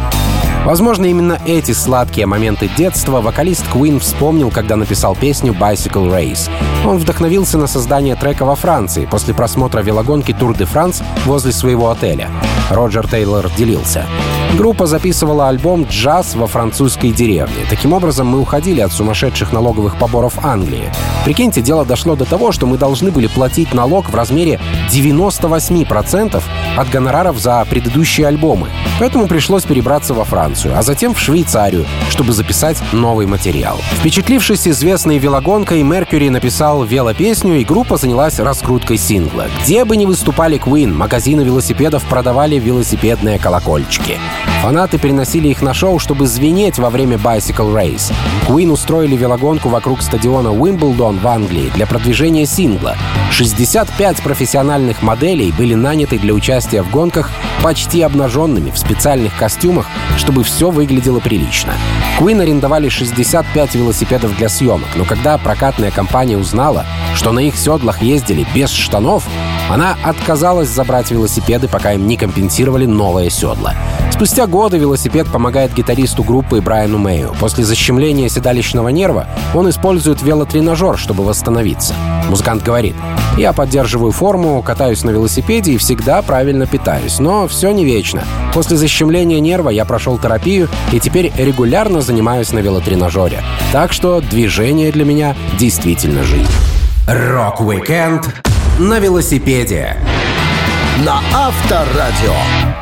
Возможно, 0.66 1.06
именно 1.06 1.40
эти 1.46 1.74
сладкие 1.74 2.26
моменты 2.26 2.70
детства 2.76 3.22
вокалист 3.22 3.66
Queen 3.74 4.00
вспомнил, 4.00 4.50
когда 4.50 4.76
написал 4.76 5.16
песню 5.16 5.54
«Bicycle 5.54 6.12
Race». 6.12 6.50
Он 6.86 6.98
вдохновился 6.98 7.58
на 7.58 7.68
создание 7.68 8.16
трека 8.16 8.46
во 8.46 8.56
Франции 8.56 9.06
после 9.06 9.34
просмотра 9.34 9.82
велогонки 9.82 10.34
Тур 10.34 10.56
де 10.56 10.66
Франс 10.66 11.04
возле 11.26 11.52
своего 11.52 11.90
отеля. 11.90 12.30
Роджер 12.72 13.08
Тейлор 13.08 13.50
делился. 13.56 14.06
Группа 14.58 14.86
записывала 14.86 15.50
альбом 15.50 15.86
«Джаз 15.90 16.34
во 16.36 16.48
французской 16.48 17.12
деревне». 17.12 17.66
Таким 17.70 17.92
образом, 17.92 18.28
мы 18.28 18.40
уходили 18.40 18.80
от 18.80 18.94
сумасшедших 18.94 19.52
налоговых 19.52 20.00
поборов 20.00 20.46
Англии. 20.46 20.94
Прикиньте, 21.26 21.62
дело 21.62 21.84
дошло 21.84 22.16
до 22.16 22.24
того, 22.24 22.54
что 22.54 22.66
мы 22.66 22.78
должны 22.78 23.12
были 23.12 23.28
платить 23.28 23.74
налог 23.74 24.10
в 24.10 24.16
размере 24.16 24.62
98% 24.90 26.42
от 26.78 26.90
гонораров 26.90 27.38
за 27.38 27.66
предыдущие 27.70 28.28
альбомы. 28.28 28.70
Поэтому 28.98 29.28
пришлось 29.28 29.64
перебраться 29.64 30.14
во 30.14 30.24
Францию, 30.24 30.78
а 30.78 30.84
затем 30.84 31.14
в 31.14 31.20
Швейцарию, 31.20 31.86
чтобы 32.10 32.32
записать 32.32 32.78
новый 32.94 33.26
материал. 33.26 33.78
Впечатлившись 34.00 34.70
известной 34.70 35.18
велогонкой, 35.18 35.84
Меркьюри 35.84 36.30
написал 36.30 36.86
велопесню, 36.86 37.56
и 37.56 37.66
группа 37.66 37.98
занялась 37.98 38.40
раскруткой 38.40 38.98
сингла. 38.98 39.48
Где 39.64 39.84
бы 39.84 39.98
ни 39.98 40.06
выступали 40.06 40.58
Queen, 40.58 40.94
магазины 40.94 41.42
велосипедов 41.42 42.04
продавали 42.04 42.58
велосипедные 42.58 43.38
колокольчики. 43.38 44.18
Фанаты 44.62 44.98
переносили 44.98 45.50
их 45.50 45.62
на 45.62 45.74
шоу, 45.74 46.00
чтобы 46.00 46.26
звенеть 46.26 46.80
во 46.80 46.90
время 46.90 47.18
Bicycle 47.18 47.74
Race. 47.74 48.12
Queen 48.48 48.72
устроили 48.72 49.16
велогонку 49.16 49.70
вокруг 49.70 50.02
стадиона 50.02 50.52
Уимблдон 50.52 51.20
в 51.20 51.28
Англии 51.28 51.72
для 51.76 51.86
продвижения 51.86 52.46
сингла. 52.46 52.96
65 53.32 54.24
профессиональных 54.24 55.02
моделей 55.02 55.52
были 55.52 55.76
наняты 55.76 56.18
для 56.18 56.34
участия 56.34 56.82
в 56.82 56.90
гонках 56.90 57.30
почти 57.62 58.02
обнаженными 58.02 58.72
в 58.72 58.78
специальных 58.78 59.38
костюмах, 59.38 59.88
чтобы 60.18 60.44
все 60.44 60.70
выглядело 60.70 61.20
прилично. 61.20 61.74
Queen 62.20 62.42
арендовали 62.42 62.90
65 62.90 63.76
велосипедов 63.76 64.36
для 64.38 64.50
съемок, 64.50 64.90
но 64.96 65.06
когда 65.06 65.38
прокатная 65.38 65.92
компания 65.92 66.38
узнала, 66.38 66.86
что 67.14 67.32
на 67.32 67.40
их 67.40 67.56
седлах 67.58 68.02
ездили 68.02 68.46
без 68.54 68.72
штанов, 68.72 69.24
она 69.70 69.98
отказалась 70.04 70.70
забрать 70.70 71.12
велосипеды, 71.12 71.68
пока 71.68 71.94
им 71.94 72.08
не 72.08 72.18
компенсировали 72.18 72.86
новое 72.86 73.30
седло. 73.30 73.72
Спустя 74.16 74.48
годы 74.48 74.78
велосипед 74.78 75.28
помогает 75.28 75.74
гитаристу 75.74 76.24
группы 76.24 76.62
Брайану 76.62 76.98
Мэю. 76.98 77.36
После 77.38 77.66
защемления 77.66 78.30
седалищного 78.30 78.88
нерва 78.88 79.28
он 79.54 79.70
использует 79.70 80.22
велотренажер, 80.22 80.98
чтобы 80.98 81.26
восстановиться. 81.26 81.94
Музыкант 82.30 82.64
говорит, 82.64 82.96
«Я 83.38 83.52
поддерживаю 83.52 84.14
форму, 84.14 84.64
катаюсь 84.64 85.04
на 85.04 85.10
велосипеде 85.10 85.74
и 85.74 85.78
всегда 85.78 86.22
правильно 86.22 86.66
питаюсь, 86.66 87.20
но 87.20 87.46
все 87.50 87.72
не 87.72 87.84
вечно. 87.84 88.24
После 88.54 88.78
защемления 88.78 89.42
нерва 89.42 89.68
я 89.68 89.84
прошел 89.84 90.18
терапию 90.18 90.70
и 90.94 91.02
теперь 91.02 91.34
регулярно 91.38 92.00
занимаюсь 92.00 92.54
на 92.54 92.60
велотренажере. 92.60 93.44
Так 93.74 93.92
что 93.92 94.22
движение 94.22 94.94
для 94.94 95.04
меня 95.04 95.36
действительно 95.60 96.24
жизнь». 96.24 96.48
Rock-weekend 97.06 98.34
на 98.80 98.98
велосипеде. 98.98 99.98
На 101.06 101.20
Авторадио. 101.34 102.75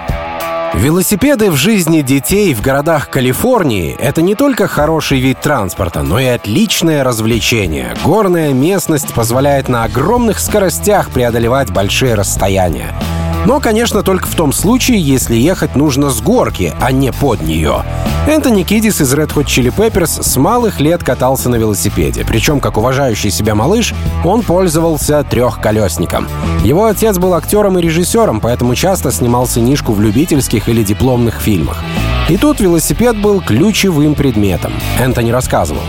Велосипеды 0.75 1.51
в 1.51 1.55
жизни 1.55 2.01
детей 2.01 2.53
в 2.53 2.61
городах 2.61 3.09
Калифорнии— 3.09 3.95
это 3.99 4.23
не 4.23 4.33
только 4.33 4.67
хороший 4.67 5.19
вид 5.19 5.39
транспорта, 5.39 6.01
но 6.01 6.19
и 6.19 6.25
отличное 6.25 7.03
развлечение. 7.03 7.93
Горная 8.03 8.53
местность 8.53 9.13
позволяет 9.13 9.69
на 9.69 9.83
огромных 9.83 10.39
скоростях 10.39 11.11
преодолевать 11.11 11.71
большие 11.71 12.15
расстояния. 12.15 12.93
Но, 13.45 13.59
конечно, 13.59 14.03
только 14.03 14.27
в 14.27 14.35
том 14.35 14.53
случае, 14.53 14.99
если 15.01 15.35
ехать 15.35 15.75
нужно 15.75 16.09
с 16.09 16.21
горки, 16.21 16.73
а 16.79 16.91
не 16.91 17.11
под 17.11 17.41
нее. 17.41 17.83
Энтони 18.25 18.63
Кидис 18.63 19.01
из 19.01 19.13
Red 19.13 19.33
Hot 19.33 19.45
Chili 19.45 19.73
Peppers 19.75 20.23
с 20.23 20.37
малых 20.37 20.79
лет 20.79 21.03
катался 21.03 21.49
на 21.49 21.55
велосипеде. 21.55 22.23
Причем, 22.25 22.61
как 22.61 22.77
уважающий 22.77 23.31
себя 23.31 23.53
малыш, 23.53 23.93
он 24.23 24.43
пользовался 24.43 25.23
трехколесником. 25.23 26.27
Его 26.63 26.85
отец 26.85 27.17
был 27.17 27.33
актером 27.33 27.77
и 27.77 27.81
режиссером, 27.81 28.39
поэтому 28.39 28.75
часто 28.75 29.11
снимал 29.11 29.45
сынишку 29.45 29.91
в 29.91 29.99
любительских 29.99 30.69
или 30.69 30.83
дипломных 30.83 31.41
фильмах. 31.41 31.83
И 32.29 32.37
тут 32.37 32.61
велосипед 32.61 33.19
был 33.19 33.41
ключевым 33.41 34.15
предметом. 34.15 34.71
Энтони 34.97 35.31
рассказывал. 35.31 35.83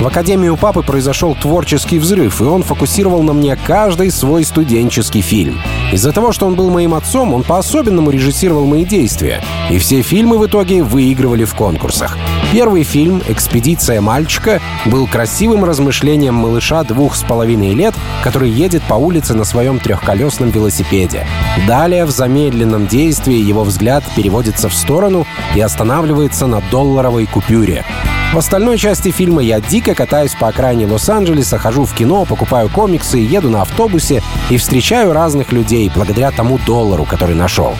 В 0.00 0.06
Академии 0.06 0.48
у 0.48 0.56
папы 0.58 0.82
произошел 0.82 1.34
творческий 1.34 1.98
взрыв, 1.98 2.42
и 2.42 2.44
он 2.44 2.62
фокусировал 2.62 3.22
на 3.22 3.32
мне 3.32 3.56
каждый 3.56 4.10
свой 4.10 4.44
студенческий 4.44 5.22
фильм. 5.22 5.58
Из-за 5.92 6.12
того, 6.12 6.30
что 6.30 6.46
он 6.46 6.54
был 6.54 6.70
моим 6.70 6.94
отцом, 6.94 7.34
он 7.34 7.42
по-особенному 7.42 8.10
режиссировал 8.10 8.64
мои 8.64 8.84
действия. 8.84 9.42
И 9.70 9.78
все 9.78 10.02
фильмы 10.02 10.38
в 10.38 10.46
итоге 10.46 10.84
выигрывали 10.84 11.44
в 11.44 11.54
конкурсах. 11.54 12.16
Первый 12.52 12.84
фильм 12.84 13.22
«Экспедиция 13.28 14.00
мальчика» 14.00 14.60
был 14.86 15.06
красивым 15.08 15.64
размышлением 15.64 16.34
малыша 16.34 16.84
двух 16.84 17.16
с 17.16 17.22
половиной 17.22 17.74
лет, 17.74 17.94
который 18.22 18.50
едет 18.50 18.82
по 18.84 18.94
улице 18.94 19.34
на 19.34 19.44
своем 19.44 19.80
трехколесном 19.80 20.50
велосипеде. 20.50 21.26
Далее 21.66 22.04
в 22.04 22.10
замедленном 22.10 22.86
действии 22.86 23.36
его 23.36 23.64
взгляд 23.64 24.04
переводится 24.14 24.68
в 24.68 24.74
сторону 24.74 25.26
и 25.54 25.60
останавливается 25.60 26.46
на 26.46 26.62
долларовой 26.70 27.26
купюре. 27.26 27.84
В 28.32 28.38
остальной 28.38 28.78
части 28.78 29.10
фильма 29.10 29.42
я 29.42 29.60
дико 29.60 29.92
катаюсь 29.92 30.36
по 30.36 30.46
окраине 30.46 30.86
Лос-Анджелеса, 30.86 31.58
хожу 31.58 31.84
в 31.84 31.92
кино, 31.92 32.24
покупаю 32.24 32.68
комиксы, 32.68 33.18
еду 33.18 33.50
на 33.50 33.62
автобусе 33.62 34.22
и 34.50 34.56
встречаю 34.56 35.12
разных 35.12 35.50
людей 35.50 35.90
благодаря 35.92 36.30
тому 36.30 36.60
доллару, 36.64 37.04
который 37.04 37.34
нашел. 37.34 37.74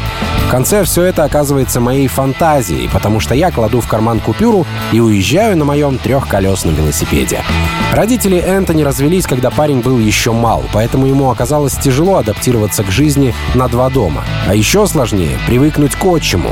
В 0.49 0.51
конце 0.51 0.83
все 0.83 1.05
это 1.05 1.23
оказывается 1.23 1.79
моей 1.79 2.09
фантазией, 2.09 2.89
потому 2.93 3.21
что 3.21 3.37
я 3.37 3.53
кладу 3.53 3.81
в 3.81 3.87
карман 3.87 4.19
купюру 4.19 4.67
и 4.91 4.99
уезжаю 4.99 5.57
на 5.57 5.65
моем 5.65 5.99
трехколесном 5.99 6.75
велосипеде. 6.75 7.45
Родители 7.93 8.37
Энтони 8.37 8.83
развелись, 8.83 9.27
когда 9.27 9.51
парень 9.51 9.81
был 9.81 10.01
еще 10.01 10.33
мал, 10.33 10.65
поэтому 10.73 11.07
ему 11.07 11.31
оказалось 11.31 11.77
тяжело 11.77 12.17
адаптироваться 12.17 12.83
к 12.83 12.91
жизни 12.91 13.35
на 13.55 13.69
два 13.69 13.89
дома. 13.89 14.25
А 14.49 14.55
еще 14.57 14.89
сложнее— 14.89 15.39
привыкнуть 15.47 15.95
к 15.95 16.05
отчиму. 16.05 16.51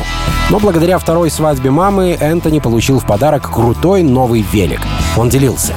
Но 0.50 0.60
благодаря 0.60 0.98
второй 0.98 1.30
свадьбе 1.30 1.70
мамы 1.70 2.16
Энтони 2.18 2.60
получил 2.60 3.00
в 3.00 3.04
подарок 3.06 3.50
крутой 3.52 3.87
новый 4.02 4.44
велик. 4.52 4.82
Он 5.16 5.28
делился. 5.28 5.74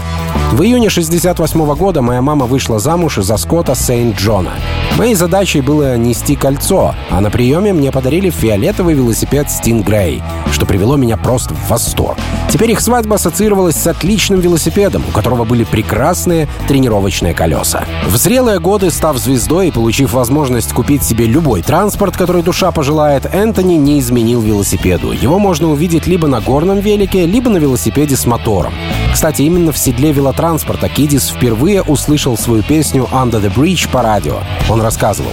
В 0.51 0.63
июне 0.63 0.89
68 0.89 1.75
года 1.75 2.01
моя 2.01 2.21
мама 2.21 2.45
вышла 2.45 2.77
замуж 2.77 3.15
за 3.15 3.37
Скотта 3.37 3.73
Сейнт-Джона. 3.73 4.51
Моей 4.97 5.15
задачей 5.15 5.61
было 5.61 5.95
нести 5.95 6.35
кольцо, 6.35 6.93
а 7.09 7.21
на 7.21 7.31
приеме 7.31 7.71
мне 7.71 7.91
подарили 7.91 8.29
фиолетовый 8.29 8.93
велосипед 8.93 9.47
Stingray, 9.47 10.21
что 10.51 10.65
привело 10.65 10.97
меня 10.97 11.15
просто 11.15 11.53
в 11.53 11.69
восторг. 11.69 12.17
Теперь 12.49 12.71
их 12.71 12.81
свадьба 12.81 13.15
ассоциировалась 13.15 13.77
с 13.77 13.87
отличным 13.87 14.41
велосипедом, 14.41 15.03
у 15.07 15.11
которого 15.11 15.45
были 15.45 15.63
прекрасные 15.63 16.49
тренировочные 16.67 17.33
колеса. 17.33 17.85
В 18.07 18.17
зрелые 18.17 18.59
годы, 18.59 18.91
став 18.91 19.17
звездой 19.17 19.69
и 19.69 19.71
получив 19.71 20.11
возможность 20.11 20.73
купить 20.73 21.03
себе 21.03 21.25
любой 21.25 21.61
транспорт, 21.61 22.17
который 22.17 22.43
душа 22.43 22.71
пожелает, 22.71 23.25
Энтони 23.33 23.75
не 23.75 23.99
изменил 24.01 24.41
велосипеду. 24.41 25.13
Его 25.13 25.39
можно 25.39 25.71
увидеть 25.71 26.07
либо 26.07 26.27
на 26.27 26.41
горном 26.41 26.79
велике, 26.79 27.25
либо 27.25 27.49
на 27.49 27.57
велосипеде 27.57 28.17
с 28.17 28.25
мотором. 28.25 28.73
Кстати, 29.13 29.41
именно 29.43 29.71
в 29.71 29.77
седле 29.77 30.11
велотранспорта 30.11 30.89
Кидис 30.89 31.29
впервые 31.29 31.81
услышал 31.81 32.37
свою 32.37 32.63
песню 32.63 33.07
«Under 33.11 33.41
the 33.41 33.53
Bridge» 33.53 33.89
по 33.91 34.01
радио. 34.01 34.39
Он 34.69 34.81
рассказывал. 34.81 35.31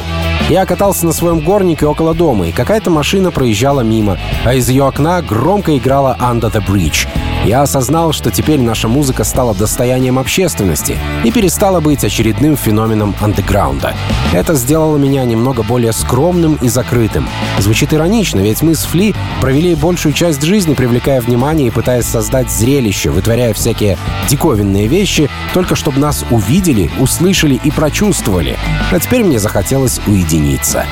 Я 0.48 0.66
катался 0.66 1.06
на 1.06 1.12
своем 1.12 1.40
горнике 1.40 1.86
около 1.86 2.14
дома, 2.14 2.48
и 2.48 2.52
какая-то 2.52 2.90
машина 2.90 3.30
проезжала 3.30 3.82
мимо, 3.82 4.18
а 4.44 4.54
из 4.54 4.68
ее 4.68 4.84
окна 4.84 5.22
громко 5.22 5.76
играла 5.76 6.16
«Under 6.20 6.50
the 6.50 6.64
Bridge». 6.66 7.06
Я 7.48 7.62
осознал, 7.62 8.12
что 8.12 8.30
теперь 8.30 8.60
наша 8.60 8.88
музыка 8.88 9.24
стала 9.24 9.54
достоянием 9.54 10.18
общественности 10.18 10.98
и 11.24 11.30
перестала 11.30 11.80
быть 11.80 12.04
очередным 12.04 12.58
феноменом 12.58 13.16
андеграунда. 13.22 13.94
Это 14.34 14.52
сделало 14.52 14.98
меня 14.98 15.24
немного 15.24 15.62
более 15.62 15.94
скромным 15.94 16.56
и 16.56 16.68
закрытым. 16.68 17.26
Звучит 17.58 17.94
иронично, 17.94 18.40
ведь 18.40 18.60
мы 18.60 18.74
с 18.74 18.84
Фли 18.84 19.14
провели 19.40 19.74
большую 19.74 20.12
часть 20.12 20.42
жизни, 20.42 20.74
привлекая 20.74 21.22
внимание 21.22 21.68
и 21.68 21.70
пытаясь 21.70 22.04
создать 22.04 22.50
зрелище, 22.50 23.08
вытворяя 23.08 23.54
всякие 23.54 23.96
диковинные 24.28 24.86
вещи, 24.86 25.30
только 25.54 25.74
чтобы 25.74 26.00
нас 26.00 26.26
увидели, 26.30 26.90
услышали 27.00 27.58
и 27.64 27.70
прочувствовали. 27.70 28.58
А 28.92 29.00
теперь 29.00 29.24
мне 29.24 29.38
захотелось 29.38 30.02
уединиться. 30.06 30.84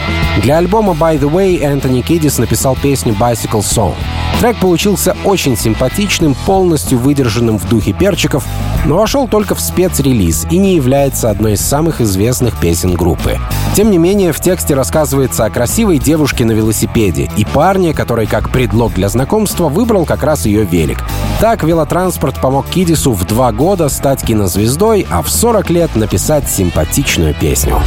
Для 0.42 0.56
альбома 0.56 0.94
By 0.94 1.20
the 1.20 1.30
Way 1.30 1.60
Энтони 1.62 2.00
Кидис 2.00 2.38
написал 2.38 2.78
песню 2.80 3.12
Bicycle 3.12 3.60
Song. 3.60 3.94
Трек 4.40 4.58
получился 4.58 5.16
очень 5.24 5.56
симпатичным, 5.56 6.36
полностью 6.46 6.98
выдержанным 6.98 7.58
в 7.58 7.68
духе 7.68 7.92
перчиков, 7.92 8.44
но 8.84 8.96
вошел 8.96 9.26
только 9.26 9.54
в 9.54 9.60
спецрелиз 9.60 10.46
и 10.50 10.58
не 10.58 10.74
является 10.74 11.30
одной 11.30 11.54
из 11.54 11.60
самых 11.62 12.00
известных 12.00 12.58
песен 12.60 12.94
группы. 12.94 13.38
Тем 13.74 13.90
не 13.90 13.98
менее, 13.98 14.32
в 14.32 14.40
тексте 14.40 14.74
рассказывается 14.74 15.44
о 15.44 15.50
красивой 15.50 15.98
девушке 15.98 16.44
на 16.44 16.52
велосипеде 16.52 17.30
и 17.36 17.44
парне, 17.44 17.94
который 17.94 18.26
как 18.26 18.50
предлог 18.50 18.92
для 18.94 19.08
знакомства 19.08 19.68
выбрал 19.68 20.04
как 20.04 20.22
раз 20.22 20.46
ее 20.46 20.64
велик. 20.64 20.98
Так 21.40 21.64
велотранспорт 21.64 22.40
помог 22.40 22.66
Кидису 22.68 23.12
в 23.12 23.24
два 23.24 23.52
года 23.52 23.88
стать 23.88 24.22
кинозвездой, 24.22 25.06
а 25.10 25.22
в 25.22 25.30
40 25.30 25.70
лет 25.70 25.96
написать 25.96 26.48
симпатичную 26.48 27.34
песню. 27.34 27.80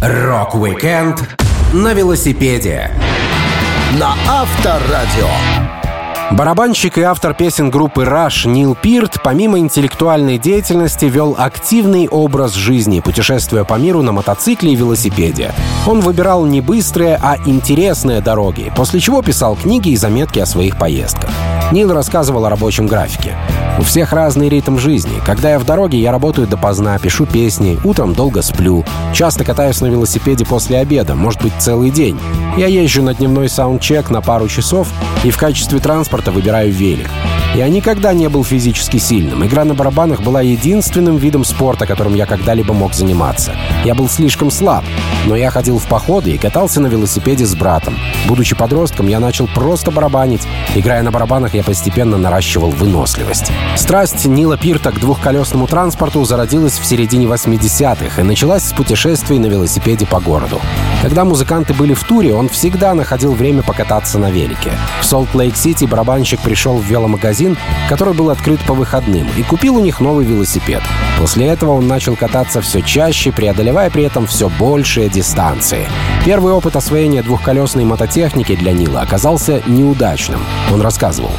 Rock-weekend 0.00 1.36
на 1.72 1.94
велосипеде. 1.94 2.90
На 3.92 4.16
Авторадио. 4.26 5.83
Барабанщик 6.30 6.98
и 6.98 7.02
автор 7.02 7.34
песен 7.34 7.70
группы 7.70 8.02
Rush 8.02 8.48
Нил 8.48 8.74
Пирт 8.74 9.22
помимо 9.22 9.58
интеллектуальной 9.58 10.38
деятельности 10.38 11.04
вел 11.04 11.36
активный 11.38 12.08
образ 12.08 12.54
жизни, 12.54 13.00
путешествуя 13.00 13.64
по 13.64 13.74
миру 13.74 14.02
на 14.02 14.12
мотоцикле 14.12 14.72
и 14.72 14.76
велосипеде. 14.76 15.52
Он 15.86 16.00
выбирал 16.00 16.46
не 16.46 16.60
быстрые, 16.60 17.20
а 17.22 17.36
интересные 17.44 18.20
дороги, 18.20 18.72
после 18.74 19.00
чего 19.00 19.22
писал 19.22 19.54
книги 19.54 19.90
и 19.90 19.96
заметки 19.96 20.38
о 20.38 20.46
своих 20.46 20.78
поездках. 20.78 21.30
Нил 21.72 21.92
рассказывал 21.92 22.46
о 22.46 22.50
рабочем 22.50 22.86
графике. 22.86 23.36
У 23.78 23.82
всех 23.82 24.12
разный 24.12 24.48
ритм 24.48 24.78
жизни. 24.78 25.20
Когда 25.26 25.50
я 25.50 25.58
в 25.58 25.64
дороге, 25.66 25.98
я 25.98 26.12
работаю 26.12 26.46
допоздна, 26.46 26.96
пишу 26.98 27.26
песни, 27.26 27.76
утром 27.82 28.14
долго 28.14 28.40
сплю. 28.40 28.84
Часто 29.12 29.44
катаюсь 29.44 29.80
на 29.80 29.86
велосипеде 29.86 30.46
после 30.46 30.78
обеда, 30.78 31.16
может 31.16 31.42
быть, 31.42 31.54
целый 31.58 31.90
день. 31.90 32.18
Я 32.56 32.68
езжу 32.68 33.02
на 33.02 33.14
дневной 33.14 33.48
саундчек 33.48 34.10
на 34.10 34.20
пару 34.22 34.46
часов 34.46 34.88
и 35.24 35.30
в 35.30 35.38
качестве 35.38 35.80
транспорта 35.80 36.13
выбираю 36.30 36.72
велик. 36.72 37.10
Я 37.54 37.68
никогда 37.68 38.12
не 38.12 38.28
был 38.28 38.42
физически 38.42 38.96
сильным. 38.96 39.44
Игра 39.46 39.64
на 39.64 39.74
барабанах 39.74 40.22
была 40.22 40.42
единственным 40.42 41.16
видом 41.16 41.44
спорта, 41.44 41.86
которым 41.86 42.14
я 42.14 42.26
когда-либо 42.26 42.74
мог 42.74 42.94
заниматься. 42.94 43.54
Я 43.84 43.94
был 43.94 44.08
слишком 44.08 44.50
слаб, 44.50 44.84
но 45.26 45.36
я 45.36 45.50
ходил 45.50 45.78
в 45.78 45.86
походы 45.86 46.32
и 46.32 46.38
катался 46.38 46.80
на 46.80 46.86
велосипеде 46.86 47.44
с 47.46 47.54
братом. 47.54 47.98
Будучи 48.26 48.54
подростком, 48.54 49.08
я 49.08 49.20
начал 49.20 49.46
просто 49.46 49.90
барабанить. 49.90 50.46
Играя 50.74 51.02
на 51.02 51.10
барабанах, 51.10 51.54
я 51.54 51.62
постепенно 51.62 52.16
наращивал 52.16 52.70
выносливость. 52.70 53.50
Страсть 53.76 54.24
Нила 54.26 54.56
Пирта 54.56 54.90
к 54.90 55.00
двухколесному 55.00 55.66
транспорту 55.66 56.24
зародилась 56.24 56.78
в 56.78 56.84
середине 56.84 57.26
80-х 57.26 58.20
и 58.20 58.24
началась 58.24 58.64
с 58.64 58.72
путешествий 58.72 59.38
на 59.38 59.46
велосипеде 59.46 60.06
по 60.06 60.20
городу. 60.20 60.60
Когда 61.02 61.24
музыканты 61.24 61.74
были 61.74 61.94
в 61.94 62.04
туре, 62.04 62.34
он 62.34 62.48
всегда 62.48 62.94
находил 62.94 63.32
время 63.32 63.62
покататься 63.62 64.18
на 64.18 64.30
велике. 64.30 64.72
В 65.00 65.04
Солт-Лейк-Сити 65.04 65.84
барабанщик 65.84 66.40
пришел 66.40 66.78
в 66.78 66.84
веломагазин 66.84 67.24
магазин, 67.24 67.56
который 67.88 68.14
был 68.14 68.30
открыт 68.30 68.60
по 68.66 68.74
выходным, 68.74 69.28
и 69.36 69.42
купил 69.42 69.76
у 69.76 69.80
них 69.80 70.00
новый 70.00 70.24
велосипед. 70.24 70.82
После 71.18 71.46
этого 71.46 71.72
он 71.72 71.86
начал 71.86 72.16
кататься 72.16 72.60
все 72.60 72.82
чаще, 72.82 73.32
преодолевая 73.32 73.90
при 73.90 74.04
этом 74.04 74.26
все 74.26 74.48
большие 74.48 75.08
дистанции. 75.14 75.86
Первый 76.24 76.52
опыт 76.52 76.76
освоения 76.76 77.22
двухколесной 77.22 77.84
мототехники 77.84 78.56
для 78.56 78.72
Нила 78.72 79.00
оказался 79.00 79.62
неудачным. 79.66 80.40
Он 80.72 80.82
рассказывал. 80.82 81.30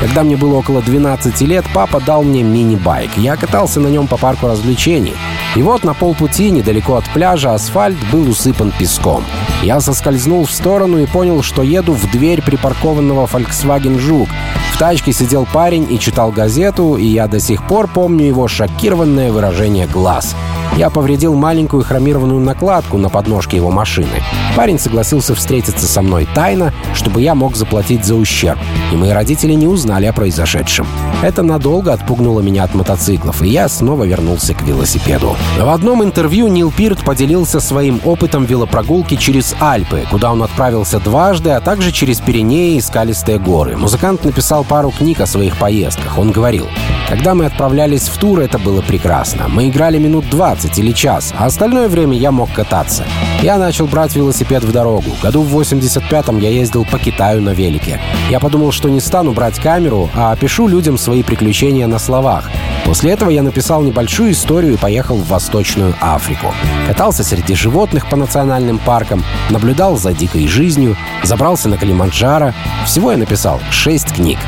Когда 0.00 0.22
мне 0.22 0.36
было 0.36 0.56
около 0.56 0.82
12 0.82 1.40
лет, 1.42 1.64
папа 1.72 2.00
дал 2.00 2.22
мне 2.22 2.42
мини-байк. 2.42 3.16
Я 3.16 3.36
катался 3.36 3.80
на 3.80 3.88
нем 3.88 4.06
по 4.06 4.16
парку 4.16 4.46
развлечений. 4.46 5.14
И 5.56 5.62
вот 5.62 5.84
на 5.84 5.94
полпути, 5.94 6.50
недалеко 6.50 6.96
от 6.96 7.04
пляжа, 7.14 7.54
асфальт 7.54 7.96
был 8.12 8.28
усыпан 8.28 8.72
песком. 8.78 9.24
Я 9.62 9.80
соскользнул 9.80 10.44
в 10.44 10.50
сторону 10.50 10.98
и 10.98 11.06
понял, 11.06 11.42
что 11.42 11.62
еду 11.62 11.94
в 11.94 12.10
дверь 12.10 12.42
припаркованного 12.42 13.26
Volkswagen 13.26 13.98
Жук. 13.98 14.28
В 14.72 14.78
тачке 14.78 15.12
сидел 15.12 15.46
парень 15.50 15.86
и 15.90 15.98
читал 16.00 16.32
газету, 16.32 16.96
и 16.96 17.06
я 17.06 17.28
до 17.28 17.38
сих 17.38 17.66
пор 17.66 17.86
помню 17.86 18.26
его 18.26 18.48
шокированное 18.48 19.30
выражение 19.30 19.86
глаз. 19.86 20.34
Я 20.76 20.90
повредил 20.90 21.34
маленькую 21.34 21.84
хромированную 21.84 22.40
накладку 22.40 22.98
на 22.98 23.08
подножке 23.08 23.56
его 23.56 23.70
машины. 23.70 24.22
Парень 24.56 24.80
согласился 24.80 25.34
встретиться 25.34 25.86
со 25.86 26.02
мной 26.02 26.26
тайно, 26.34 26.72
чтобы 26.94 27.20
я 27.22 27.36
мог 27.36 27.54
заплатить 27.54 28.04
за 28.04 28.16
ущерб, 28.16 28.58
и 28.92 28.96
мои 28.96 29.10
родители 29.10 29.52
не 29.52 29.68
узнали 29.68 30.06
о 30.06 30.12
произошедшем. 30.12 30.86
Это 31.22 31.42
надолго 31.42 31.92
отпугнуло 31.92 32.40
меня 32.40 32.64
от 32.64 32.74
мотоциклов, 32.74 33.42
и 33.42 33.48
я 33.48 33.68
снова 33.68 34.04
вернулся 34.04 34.52
к 34.52 34.62
велосипеду. 34.62 35.36
В 35.58 35.68
одном 35.68 36.02
интервью 36.02 36.48
Нил 36.48 36.72
Пирт 36.76 37.04
поделился 37.04 37.60
своим 37.60 38.00
опытом 38.04 38.44
велопрогулки 38.44 39.16
через 39.16 39.54
Альпы, 39.60 40.04
куда 40.10 40.32
он 40.32 40.42
отправился 40.42 40.98
дважды, 40.98 41.50
а 41.50 41.60
также 41.60 41.92
через 41.92 42.20
Пиренеи 42.20 42.76
и 42.76 42.80
скалистые 42.80 43.38
горы. 43.38 43.76
Музыкант 43.76 44.24
написал 44.24 44.64
пару 44.64 44.90
книг 44.90 45.20
о 45.20 45.26
своих 45.26 45.56
поездках. 45.56 46.18
Он 46.18 46.32
говорил, 46.32 46.66
«Когда 47.08 47.34
мы 47.34 47.46
отправлялись 47.46 48.08
в 48.08 48.18
тур, 48.18 48.40
это 48.40 48.58
было 48.58 48.82
прекрасно. 48.82 49.48
Мы 49.48 49.68
играли 49.68 49.98
минут 49.98 50.28
20, 50.30 50.63
15 50.64 50.78
или 50.78 50.92
час, 50.92 51.34
а 51.38 51.46
остальное 51.46 51.88
время 51.88 52.16
я 52.16 52.30
мог 52.30 52.50
кататься. 52.52 53.04
Я 53.42 53.58
начал 53.58 53.86
брать 53.86 54.16
велосипед 54.16 54.64
в 54.64 54.72
дорогу. 54.72 55.10
Году 55.22 55.42
в 55.42 55.60
85-м 55.60 56.38
я 56.40 56.48
ездил 56.48 56.84
по 56.84 56.98
Китаю 56.98 57.42
на 57.42 57.50
велике. 57.50 58.00
Я 58.30 58.40
подумал, 58.40 58.72
что 58.72 58.88
не 58.88 59.00
стану 59.00 59.32
брать 59.32 59.58
камеру, 59.58 60.08
а 60.14 60.32
опишу 60.32 60.66
людям 60.66 60.96
свои 60.96 61.22
приключения 61.22 61.86
на 61.86 61.98
словах. 61.98 62.50
После 62.84 63.12
этого 63.12 63.30
я 63.30 63.42
написал 63.42 63.82
небольшую 63.82 64.32
историю 64.32 64.74
и 64.74 64.78
поехал 64.78 65.16
в 65.16 65.28
Восточную 65.28 65.94
Африку. 66.00 66.54
Катался 66.86 67.24
среди 67.24 67.54
животных 67.54 68.08
по 68.08 68.16
национальным 68.16 68.78
паркам, 68.78 69.24
наблюдал 69.50 69.96
за 69.96 70.12
дикой 70.12 70.46
жизнью, 70.46 70.96
забрался 71.22 71.68
на 71.68 71.76
Калиманджаро. 71.76 72.52
Всего 72.86 73.12
я 73.12 73.18
написал 73.18 73.60
шесть 73.70 74.14
книг. 74.14 74.38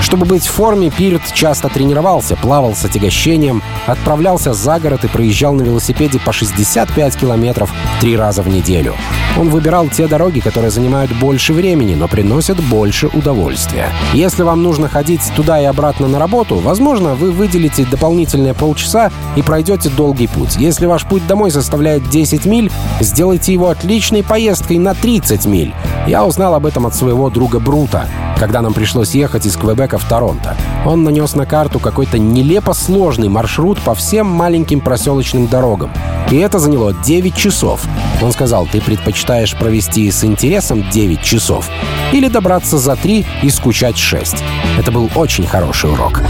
Чтобы 0.00 0.26
быть 0.26 0.46
в 0.46 0.50
форме, 0.50 0.90
Пирт 0.90 1.32
часто 1.32 1.68
тренировался, 1.68 2.36
плавал 2.36 2.74
с 2.74 2.84
отягощением, 2.84 3.62
отправлялся 3.86 4.52
за 4.52 4.78
город 4.78 5.04
и 5.04 5.08
проезжал 5.08 5.54
на 5.54 5.62
велосипеде 5.64 6.20
по 6.20 6.32
65 6.32 7.16
километров 7.16 7.72
три 8.00 8.16
раза 8.16 8.42
в 8.42 8.48
неделю. 8.48 8.94
Он 9.38 9.50
выбирал 9.50 9.88
те 9.88 10.06
дороги, 10.06 10.40
которые 10.40 10.70
занимают 10.70 11.12
больше 11.12 11.52
времени, 11.52 11.94
но 11.94 12.06
приносят 12.06 12.60
больше 12.60 13.08
удовольствия. 13.08 13.88
Если 14.12 14.42
вам 14.42 14.62
нужно 14.62 14.88
ходить 14.88 15.22
туда 15.34 15.60
и 15.60 15.64
обратно 15.64 16.06
на 16.06 16.18
работу, 16.18 16.56
возможно, 16.56 17.14
вы 17.14 17.32
выделите 17.32 17.84
дополнительные 17.84 18.54
полчаса 18.54 19.10
и 19.36 19.42
пройдете 19.42 19.90
долгий 19.90 20.28
путь. 20.28 20.56
Если 20.56 20.86
ваш 20.86 21.04
путь 21.04 21.26
домой 21.26 21.50
составляет 21.50 22.08
10 22.08 22.46
миль, 22.46 22.70
сделайте 23.00 23.52
его 23.52 23.68
отличной 23.70 24.22
поездкой 24.22 24.78
на 24.78 24.94
30 24.94 25.46
миль. 25.46 25.74
Я 26.06 26.24
узнал 26.24 26.54
об 26.54 26.66
этом 26.66 26.86
от 26.86 26.94
своего 26.94 27.30
друга 27.30 27.58
Брута, 27.58 28.06
когда 28.38 28.60
нам 28.62 28.74
пришлось 28.74 29.14
ехать 29.14 29.46
из 29.46 29.56
Квебека 29.56 29.98
в 29.98 30.04
Торонто. 30.04 30.56
Он 30.84 31.02
нанес 31.02 31.34
на 31.34 31.46
карту 31.46 31.78
какой-то 31.80 32.18
нелепо 32.18 32.74
сложный 32.74 33.28
маршрут 33.28 33.78
по 33.80 33.94
всем 33.94 34.26
маленьким 34.26 34.80
проселочным 34.80 35.46
дорогам. 35.46 35.90
И 36.30 36.36
это 36.36 36.58
заняло 36.58 36.92
9 36.92 37.34
часов. 37.34 37.82
Он 38.22 38.32
сказал, 38.32 38.66
ты 38.66 38.80
предпочитаешь 38.80 39.54
провести 39.56 40.10
с 40.10 40.24
интересом 40.24 40.84
9 40.90 41.22
часов 41.22 41.68
или 42.12 42.28
добраться 42.28 42.78
за 42.78 42.96
3 42.96 43.26
и 43.42 43.50
скучать 43.50 43.96
6. 43.96 44.36
Это 44.78 44.92
был 44.92 45.10
очень 45.14 45.46
хороший 45.46 45.90
урок. 45.90 46.20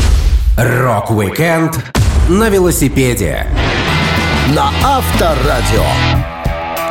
Rock-weekend 0.57 1.93
на 2.29 2.49
велосипеде. 2.49 3.47
На 4.55 4.71
Авторадио. 4.85 6.34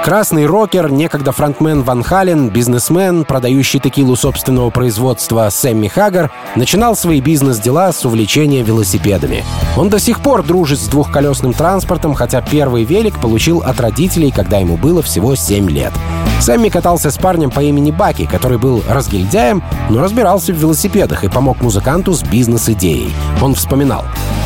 Красный 0.03 0.45
рокер, 0.45 0.91
некогда 0.91 1.31
фронтмен 1.31 1.81
Van 1.81 2.03
Halen, 2.03 2.49
бизнесмен, 2.49 3.23
продающий 3.23 3.79
текилу 3.79 4.17
собственного 4.17 4.69
производства 4.69 5.47
Сэмми 5.49 5.87
Хаггар, 5.87 6.29
начинал 6.57 6.97
свои 6.97 7.21
бизнес-дела 7.21 7.93
с 7.93 8.03
увлечения 8.03 8.63
велосипедами. 8.63 9.45
Он 9.77 9.87
до 9.87 9.99
сих 9.99 10.19
пор 10.19 10.43
дружит 10.43 10.79
с 10.79 10.87
двухколесным 10.89 11.53
транспортом, 11.53 12.15
хотя 12.15 12.41
первый 12.41 12.83
велик 12.83 13.17
получил 13.21 13.59
от 13.59 13.79
родителей, 13.79 14.31
когда 14.31 14.57
ему 14.57 14.75
было 14.75 15.01
всего 15.01 15.35
7 15.35 15.69
лет. 15.69 15.93
Сэмми 16.41 16.67
катался 16.67 17.09
с 17.09 17.17
парнем 17.17 17.49
по 17.49 17.61
имени 17.61 17.91
Баки, 17.91 18.25
который 18.25 18.57
был 18.57 18.83
разгильдяем, 18.89 19.63
но 19.89 20.03
разбирался 20.03 20.51
в 20.51 20.57
велосипедах 20.57 21.23
и 21.23 21.29
помог 21.29 21.61
музыканту 21.61 22.11
с 22.11 22.23
бизнес-идеей. 22.23 23.13
Он 23.41 23.55
вспоминал. 23.55 24.03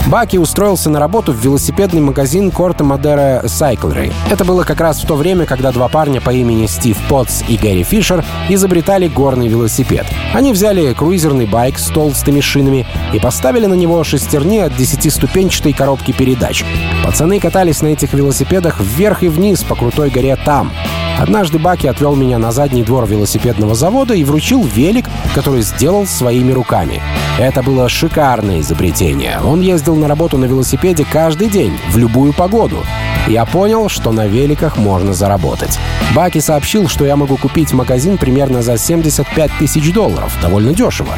Баки 0.08 0.38
устроился 0.38 0.89
на 0.89 1.02
работу 1.02 1.34
в 1.34 1.43
велосипедный 1.43 2.00
магазин 2.00 2.50
Корта 2.50 2.86
Мадера 2.86 3.41
Cyclery. 3.43 4.13
Это 4.32 4.46
было 4.46 4.63
как 4.63 4.80
раз 4.80 5.04
в 5.04 5.06
то 5.06 5.15
время, 5.15 5.46
когда 5.46 5.74
два 5.74 5.89
парня 5.89 6.22
по 6.22 6.30
имени 6.30 6.65
Стив 6.65 6.98
Потс 7.10 7.43
и 7.50 7.58
Гэри 7.58 7.84
Фишер 7.84 8.24
изобретали 8.48 9.10
горный 9.10 9.50
велосипед. 9.50 10.06
Они 10.34 10.54
взяли 10.54 10.93
круизерный 10.93 11.46
байк 11.46 11.78
с 11.78 11.88
толстыми 11.88 12.39
шинами 12.39 12.88
и 13.13 13.20
поставили 13.20 13.65
на 13.65 13.74
него 13.74 14.02
шестерни 14.06 14.60
от 14.60 14.78
десятиступенчатой 14.78 15.74
коробки 15.74 16.13
передач. 16.13 16.63
Пацаны 17.04 17.41
катались 17.41 17.82
на 17.82 17.88
этих 17.88 18.13
велосипедах 18.13 18.80
вверх 18.80 19.24
и 19.24 19.28
вниз 19.28 19.63
по 19.63 19.76
крутой 19.76 20.10
горе 20.10 20.38
там. 20.38 20.72
Однажды 21.20 21.60
Баки 21.60 21.88
отвел 21.88 22.15
меня 22.15 22.38
на 22.38 22.54
задний 22.54 22.84
двор 22.84 23.08
велосипедного 23.08 23.76
завода 23.76 24.13
и 24.13 24.24
вручил 24.24 24.63
велик, 24.63 25.06
который 25.36 25.63
сделал 25.63 26.06
своими 26.06 26.54
руками. 26.54 27.02
Это 27.39 27.62
было 27.62 27.88
шикарное 27.88 28.62
изобретение. 28.62 29.39
Он 29.43 29.62
ездил 29.62 29.95
на 29.95 30.08
работу 30.08 30.39
на 30.39 30.45
велосипеде 30.45 31.06
каждый 31.06 31.50
день, 31.50 31.78
в 31.91 31.97
любую 31.97 32.34
погоду. 32.34 32.84
Я 33.27 33.45
понял, 33.45 33.89
что 33.89 34.13
на 34.13 34.25
великах 34.25 34.77
можно 34.77 35.11
заработать. 35.11 35.77
Баки 36.15 36.39
сообщил, 36.39 36.87
что 36.87 37.05
я 37.05 37.17
могу 37.17 37.35
купить 37.35 37.73
магазин 37.73 38.17
примерно 38.17 38.61
за 38.61 38.77
75 38.77 39.51
тысяч 39.59 39.91
долларов. 39.91 40.33
Довольно 40.41 40.73
дешево. 40.73 41.13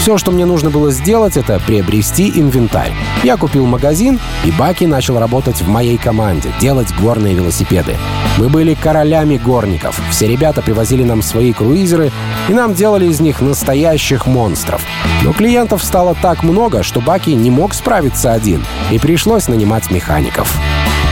Все, 0.00 0.16
что 0.16 0.32
мне 0.32 0.46
нужно 0.46 0.70
было 0.70 0.90
сделать, 0.90 1.36
это 1.36 1.60
приобрести 1.60 2.32
инвентарь. 2.34 2.94
Я 3.22 3.36
купил 3.36 3.66
магазин, 3.66 4.18
и 4.44 4.50
Баки 4.50 4.84
начал 4.84 5.18
работать 5.18 5.60
в 5.60 5.68
моей 5.68 5.98
команде, 5.98 6.50
делать 6.58 6.94
горные 6.98 7.34
велосипеды. 7.34 7.98
Мы 8.38 8.48
были 8.48 8.72
королями 8.72 9.36
горников. 9.36 10.00
Все 10.10 10.26
ребята 10.26 10.62
привозили 10.62 11.02
нам 11.02 11.20
свои 11.20 11.52
круизеры, 11.52 12.10
и 12.48 12.54
нам 12.54 12.72
делали 12.72 13.04
из 13.04 13.20
них 13.20 13.42
настоящих 13.42 14.26
монстров. 14.26 14.82
Но 15.22 15.34
клиентов 15.34 15.84
стало 15.84 16.16
так 16.22 16.42
много, 16.42 16.82
что 16.82 17.02
Баки 17.02 17.30
не 17.30 17.50
мог 17.50 17.74
справиться 17.74 18.32
один, 18.32 18.64
и 18.90 18.98
пришлось 18.98 19.48
нанимать 19.48 19.90
механиков. 19.90 20.58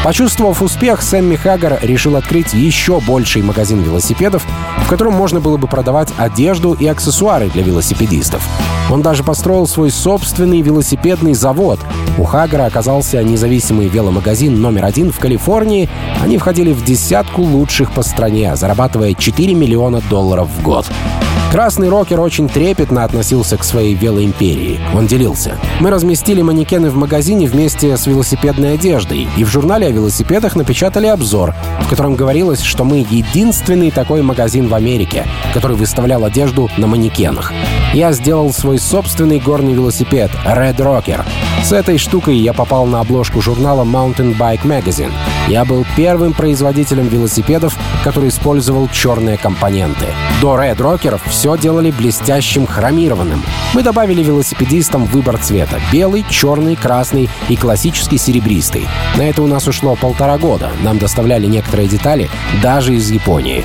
Почувствовав 0.09 0.62
успех, 0.62 1.03
Сэмми 1.03 1.37
Хаггар 1.37 1.81
решил 1.83 2.16
открыть 2.16 2.55
еще 2.55 2.99
больший 2.99 3.42
магазин 3.42 3.83
велосипедов, 3.83 4.42
в 4.79 4.88
котором 4.88 5.12
можно 5.12 5.38
было 5.38 5.59
бы 5.59 5.68
продавать 5.68 6.09
одежду 6.16 6.73
и 6.73 6.87
аксессуары 6.87 7.51
для 7.51 7.62
велосипедистов. 7.62 8.42
Он 8.90 9.03
даже 9.03 9.23
построил 9.23 9.66
свой 9.66 9.90
собственный 9.90 10.62
велосипедный 10.62 11.35
завод. 11.35 11.81
У 12.16 12.25
Хаггара 12.25 12.64
оказался 12.64 13.23
независимый 13.23 13.88
веломагазин 13.88 14.59
номер 14.59 14.87
один 14.87 15.12
в 15.12 15.18
Калифорнии. 15.18 15.90
Они 16.23 16.38
входили 16.38 16.73
в 16.73 16.83
десятку 16.83 17.42
лучших 17.42 17.92
по 17.92 18.03
стране, 18.03 18.57
зарабатывая 18.57 19.12
4 19.12 19.53
миллиона 19.53 20.01
долларов 20.09 20.49
в 20.49 20.62
год. 20.62 20.87
Красный 21.50 21.88
рокер 21.88 22.20
очень 22.20 22.46
трепетно 22.46 23.04
относился 23.04 23.56
к 23.56 23.64
своей 23.64 23.94
велоимперии. 23.94 24.78
Он 24.94 25.06
делился. 25.06 25.56
Мы 25.80 25.88
разместили 25.88 26.42
манекены 26.42 26.90
в 26.90 26.96
магазине 26.96 27.46
вместе 27.46 27.96
с 27.96 28.06
велосипедной 28.06 28.74
одеждой, 28.74 29.26
и 29.34 29.44
в 29.44 29.48
журнале 29.48 29.87
о 29.87 29.90
велосипедах 29.90 30.56
напечатали 30.56 31.06
обзор, 31.06 31.54
в 31.80 31.88
котором 31.88 32.16
говорилось, 32.16 32.61
что 32.61 32.84
мы 32.84 32.98
единственный 32.98 33.90
такой 33.90 34.20
магазин 34.20 34.68
в 34.68 34.74
Америке, 34.74 35.24
который 35.54 35.76
выставлял 35.76 36.22
одежду 36.24 36.68
на 36.76 36.87
манекенах. 36.87 37.50
Я 37.94 38.12
сделал 38.12 38.52
свой 38.52 38.78
собственный 38.78 39.40
горный 39.40 39.72
велосипед 39.72 40.30
Red 40.44 40.76
Rocker. 40.76 41.24
С 41.64 41.72
этой 41.72 41.96
штукой 41.96 42.37
я 42.37 42.52
попал 42.52 42.84
на 42.84 43.00
обложку 43.00 43.40
журнала 43.40 43.84
Mountain 43.84 44.37
Bike 44.37 44.64
Magazine. 44.64 45.12
Я 45.48 45.64
был 45.64 45.87
первым 45.96 46.34
производителем 46.34 47.08
велосипедов, 47.08 47.74
который 48.04 48.28
использовал 48.28 48.87
черные 48.88 49.38
компоненты. 49.38 50.04
До 50.42 50.56
Red 50.56 50.76
Rocker'ов 50.76 51.22
все 51.26 51.56
делали 51.56 51.90
блестящим 51.90 52.66
хромированным. 52.66 53.42
Мы 53.72 53.82
добавили 53.82 54.22
велосипедистам 54.22 55.06
выбор 55.06 55.38
цвета— 55.38 55.80
белый, 55.92 56.26
черный, 56.28 56.76
красный 56.76 57.30
и 57.48 57.56
классический 57.56 58.18
серебристый. 58.18 58.87
На 59.16 59.22
это 59.22 59.40
у 59.40 59.46
нас 59.46 59.66
ушло 59.66 59.96
полтора 59.96 60.37
года. 60.37 60.70
Нам 60.82 60.98
доставляли 60.98 61.46
некоторые 61.46 61.88
детали 61.88 62.28
даже 62.62 62.94
из 62.94 63.11
Японии. 63.11 63.64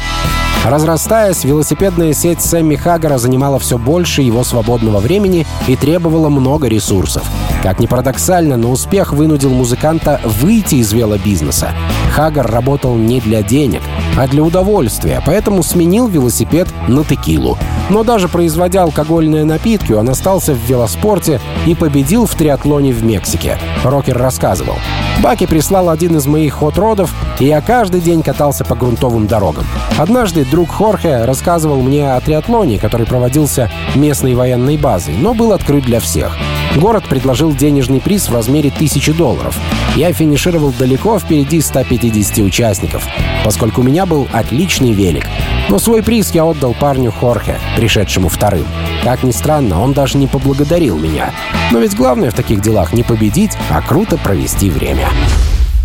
Разрастаясь, 0.66 1.44
велосипедная 1.44 2.14
сеть 2.14 2.42
Сэмми 2.42 2.78
Хаггара 2.78 3.18
занимала 3.18 3.60
все 3.60 3.78
больше 3.78 4.22
его 4.22 4.46
свободного 4.46 5.00
времени 5.00 5.46
и 5.68 5.76
требовала 5.76 6.30
много 6.30 6.70
ресурсов. 6.70 7.30
Как 7.62 7.80
ни 7.80 7.86
парадоксально, 7.86 8.56
но 8.56 8.72
успех 8.72 9.12
вынудил 9.12 9.50
музыканта 9.50 10.22
выйти 10.24 10.76
из 10.76 10.94
велобизнеса. 10.94 11.73
Хаггар 12.14 12.50
работал 12.50 12.96
не 12.96 13.20
для 13.20 13.42
денег, 13.42 13.82
а 14.18 14.28
для 14.28 14.44
удовольствия, 14.44 15.22
поэтому 15.26 15.64
сменил 15.64 16.08
велосипед 16.08 16.68
на 16.88 17.04
текилу. 17.04 17.58
Но 17.90 18.04
даже 18.04 18.28
производя 18.28 18.84
алкогольные 18.84 19.46
напитки, 19.46 19.94
он 19.94 20.10
остался 20.10 20.54
в 20.54 20.70
велоспорте 20.70 21.42
и 21.66 21.74
победил 21.74 22.28
в 22.28 22.36
триатлоне 22.36 22.92
в 22.92 23.04
Мексике. 23.04 23.58
Рокер 23.84 24.18
рассказывал. 24.18 24.76
Баки 25.22 25.48
прислал 25.48 25.90
один 25.90 26.18
из 26.18 26.28
моих 26.28 26.54
хот-родов, 26.54 27.14
и 27.40 27.46
я 27.46 27.62
каждый 27.62 28.02
день 28.02 28.22
катался 28.22 28.64
по 28.64 28.76
грунтовым 28.76 29.26
дорогам. 29.26 29.66
Однажды 29.98 30.46
друг 30.46 30.70
Хорхе 30.70 31.26
рассказывал 31.26 31.82
мне 31.82 32.14
о 32.14 32.22
триатлоне, 32.22 32.78
который 32.78 33.08
проводился 33.08 33.72
местной 33.96 34.36
военной 34.36 34.78
базой, 34.78 35.16
но 35.18 35.34
был 35.34 35.52
открыт 35.52 35.84
для 35.84 36.00
всех. 36.00 36.38
Город 36.76 37.04
предложил 37.08 37.54
денежный 37.54 38.02
приз 38.02 38.30
в 38.30 38.34
размере 38.34 38.70
1000 38.70 39.14
долларов. 39.14 39.58
Я 39.96 40.12
финишировал 40.12 40.74
далеко 40.78 41.20
впереди 41.20 41.62
150 41.62 42.40
участников, 42.40 43.08
поскольку 43.44 43.82
у 43.82 43.84
меня 43.84 44.06
был 44.06 44.28
отличный 44.32 44.92
велик. 44.92 45.28
Но 45.70 45.78
свой 45.78 46.02
приз 46.02 46.32
я 46.32 46.46
отдал 46.46 46.74
парню 46.74 47.12
Хорхе, 47.12 47.60
пришедшему 47.78 48.28
вторым. 48.28 48.66
Как 49.04 49.24
ни 49.24 49.32
странно, 49.32 49.82
он 49.82 49.94
даже 49.94 50.18
не 50.18 50.28
поблагодарил 50.28 50.98
меня. 50.98 51.32
Но 51.72 51.80
ведь 51.80 51.96
главное 51.96 52.32
в 52.32 52.36
таких 52.36 52.62
делах 52.62 52.92
не 52.94 53.04
победить, 53.04 53.52
а 53.70 53.82
круто 53.82 54.18
провести 54.18 54.70
время. 54.70 55.10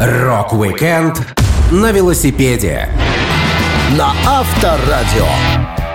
Rock-weekend 0.01 1.37
на 1.70 1.92
велосипеде. 1.92 2.88
На 3.96 4.12
Авторадио. 4.27 5.27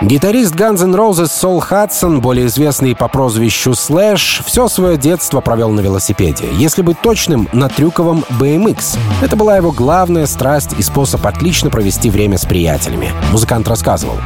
Гитарист 0.03 0.53
Guns 0.53 0.83
N' 0.83 0.93
Roses 0.93 1.27
Сол 1.27 1.61
Хадсон, 1.61 2.19
более 2.19 2.47
известный 2.47 2.93
по 2.93 3.07
прозвищу 3.07 3.73
Слэш, 3.73 4.41
все 4.45 4.67
свое 4.67 4.97
детство 4.97 5.39
провел 5.39 5.69
на 5.69 5.79
велосипеде. 5.79 6.49
Если 6.57 6.81
быть 6.81 6.99
точным, 6.99 7.47
на 7.53 7.69
трюковом 7.69 8.25
BMX. 8.37 8.97
Это 9.21 9.37
была 9.37 9.55
его 9.55 9.71
главная 9.71 10.25
страсть 10.25 10.73
и 10.77 10.81
способ 10.81 11.25
отлично 11.25 11.69
провести 11.69 12.09
время 12.09 12.37
с 12.37 12.45
приятелями. 12.45 13.13
Музыкант 13.31 13.69
рассказывал. 13.69 14.17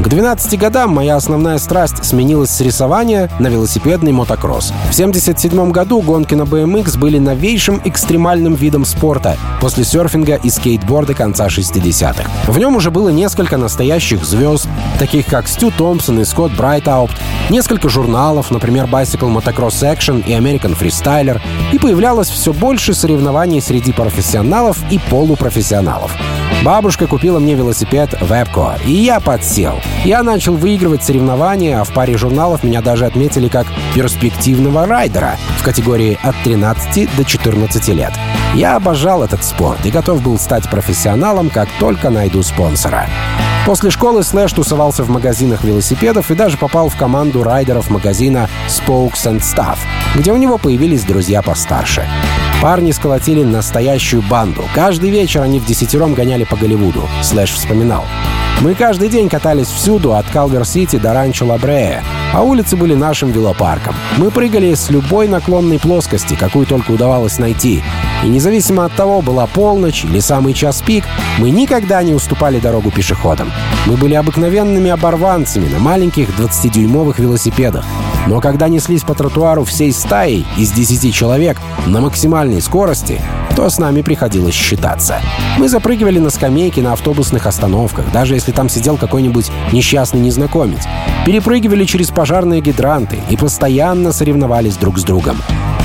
К 0.00 0.08
12 0.08 0.58
годам 0.58 0.94
моя 0.94 1.16
основная 1.16 1.58
страсть 1.58 2.02
сменилась 2.06 2.48
с 2.48 2.60
рисования 2.62 3.30
на 3.38 3.48
велосипедный 3.48 4.12
мотокросс. 4.12 4.68
В 4.68 4.98
1977 4.98 5.70
году 5.72 6.00
гонки 6.00 6.34
на 6.34 6.44
BMX 6.44 6.98
были 6.98 7.18
новейшим 7.18 7.82
экстремальным 7.84 8.54
видом 8.54 8.86
спорта 8.86 9.36
после 9.60 9.84
серфинга 9.84 10.36
и 10.36 10.48
скейтборда 10.48 11.12
конца 11.12 11.48
60-х. 11.48 12.30
В 12.50 12.58
нем 12.58 12.76
уже 12.76 12.90
было 12.90 13.10
несколько 13.10 13.58
настоящих 13.58 14.24
звезд, 14.24 14.66
таких 14.98 15.26
как 15.26 15.46
Стю 15.46 15.70
Томпсон 15.70 16.20
и 16.20 16.24
Скотт 16.24 16.52
Брайтаупт, 16.56 17.14
несколько 17.50 17.90
журналов, 17.90 18.50
например, 18.50 18.86
Bicycle 18.86 19.30
Motocross 19.30 19.82
Action 19.82 20.24
и 20.26 20.32
American 20.32 20.78
Freestyler, 20.78 21.42
и 21.72 21.78
появлялось 21.78 22.30
все 22.30 22.54
больше 22.54 22.94
соревнований 22.94 23.60
среди 23.60 23.92
профессионалов 23.92 24.78
и 24.90 24.98
полупрофессионалов. 25.10 26.16
Бабушка 26.62 27.06
купила 27.06 27.38
мне 27.38 27.54
велосипед 27.54 28.12
Webco, 28.20 28.78
и 28.84 28.92
я 28.92 29.18
подсел. 29.18 29.80
Я 30.04 30.22
начал 30.22 30.56
выигрывать 30.56 31.02
соревнования, 31.02 31.80
а 31.80 31.84
в 31.84 31.94
паре 31.94 32.18
журналов 32.18 32.62
меня 32.62 32.82
даже 32.82 33.06
отметили 33.06 33.48
как 33.48 33.66
перспективного 33.94 34.86
райдера 34.86 35.38
в 35.58 35.64
категории 35.64 36.18
от 36.22 36.34
13 36.44 37.16
до 37.16 37.24
14 37.24 37.88
лет. 37.88 38.12
Я 38.54 38.76
обожал 38.76 39.24
этот 39.24 39.42
спорт 39.42 39.86
и 39.86 39.90
готов 39.90 40.22
был 40.22 40.38
стать 40.38 40.68
профессионалом, 40.68 41.48
как 41.48 41.68
только 41.78 42.10
найду 42.10 42.42
спонсора. 42.42 43.08
После 43.64 43.90
школы 43.90 44.22
Слэш 44.22 44.52
тусовался 44.52 45.02
в 45.02 45.08
магазинах 45.08 45.64
велосипедов 45.64 46.30
и 46.30 46.34
даже 46.34 46.58
попал 46.58 46.90
в 46.90 46.96
команду 46.96 47.42
райдеров 47.42 47.88
магазина 47.88 48.50
Spokes 48.68 49.24
and 49.24 49.40
Stuff, 49.40 49.78
где 50.14 50.30
у 50.30 50.36
него 50.36 50.58
появились 50.58 51.04
друзья 51.04 51.40
постарше. 51.40 52.04
Парни 52.60 52.90
сколотили 52.90 53.42
настоящую 53.42 54.20
банду. 54.20 54.64
Каждый 54.74 55.08
вечер 55.08 55.40
они 55.40 55.58
в 55.60 55.64
десятером 55.64 56.12
гоняли 56.12 56.44
по 56.44 56.56
Голливуду. 56.56 57.08
Слэш 57.22 57.52
вспоминал. 57.52 58.04
Мы 58.60 58.74
каждый 58.74 59.08
день 59.08 59.30
катались 59.30 59.68
всюду, 59.68 60.12
от 60.12 60.26
Калвер-Сити 60.26 60.96
до 60.96 61.14
Ранчо 61.14 61.46
Лабрея. 61.46 62.04
а 62.34 62.42
улицы 62.42 62.76
были 62.76 62.94
нашим 62.94 63.32
велопарком. 63.32 63.94
Мы 64.18 64.30
прыгали 64.30 64.74
с 64.74 64.90
любой 64.90 65.26
наклонной 65.26 65.78
плоскости, 65.78 66.34
какую 66.34 66.66
только 66.66 66.90
удавалось 66.90 67.38
найти. 67.38 67.82
И 68.22 68.28
независимо 68.28 68.84
от 68.84 68.92
того, 68.92 69.22
была 69.22 69.46
полночь 69.46 70.04
или 70.04 70.20
самый 70.20 70.52
час 70.52 70.82
пик, 70.82 71.04
мы 71.38 71.50
никогда 71.50 72.02
не 72.02 72.12
уступали 72.12 72.60
дорогу 72.60 72.90
пешеходам. 72.90 73.50
Мы 73.86 73.96
были 73.96 74.14
обыкновенными 74.14 74.90
оборванцами 74.90 75.66
на 75.66 75.78
маленьких 75.78 76.28
20-дюймовых 76.38 77.20
велосипедах. 77.20 77.86
Но 78.26 78.40
когда 78.40 78.68
неслись 78.68 79.02
по 79.02 79.14
тротуару 79.14 79.64
всей 79.64 79.92
стаей 79.92 80.46
из 80.56 80.72
10 80.72 81.14
человек 81.14 81.58
на 81.86 82.00
максимальной 82.00 82.60
скорости, 82.60 83.20
то 83.56 83.68
с 83.68 83.78
нами 83.78 84.02
приходилось 84.02 84.54
считаться. 84.54 85.20
Мы 85.58 85.68
запрыгивали 85.68 86.18
на 86.18 86.30
скамейки 86.30 86.80
на 86.80 86.92
автобусных 86.92 87.46
остановках, 87.46 88.10
даже 88.12 88.34
если 88.34 88.52
там 88.52 88.68
сидел 88.68 88.96
какой-нибудь 88.96 89.50
несчастный 89.72 90.20
незнакомец. 90.20 90.80
Перепрыгивали 91.26 91.84
через 91.84 92.08
пожарные 92.08 92.60
гидранты 92.60 93.18
и 93.28 93.36
постоянно 93.36 94.12
соревновались 94.12 94.76
друг 94.76 94.98
с 94.98 95.04
другом. 95.04 95.36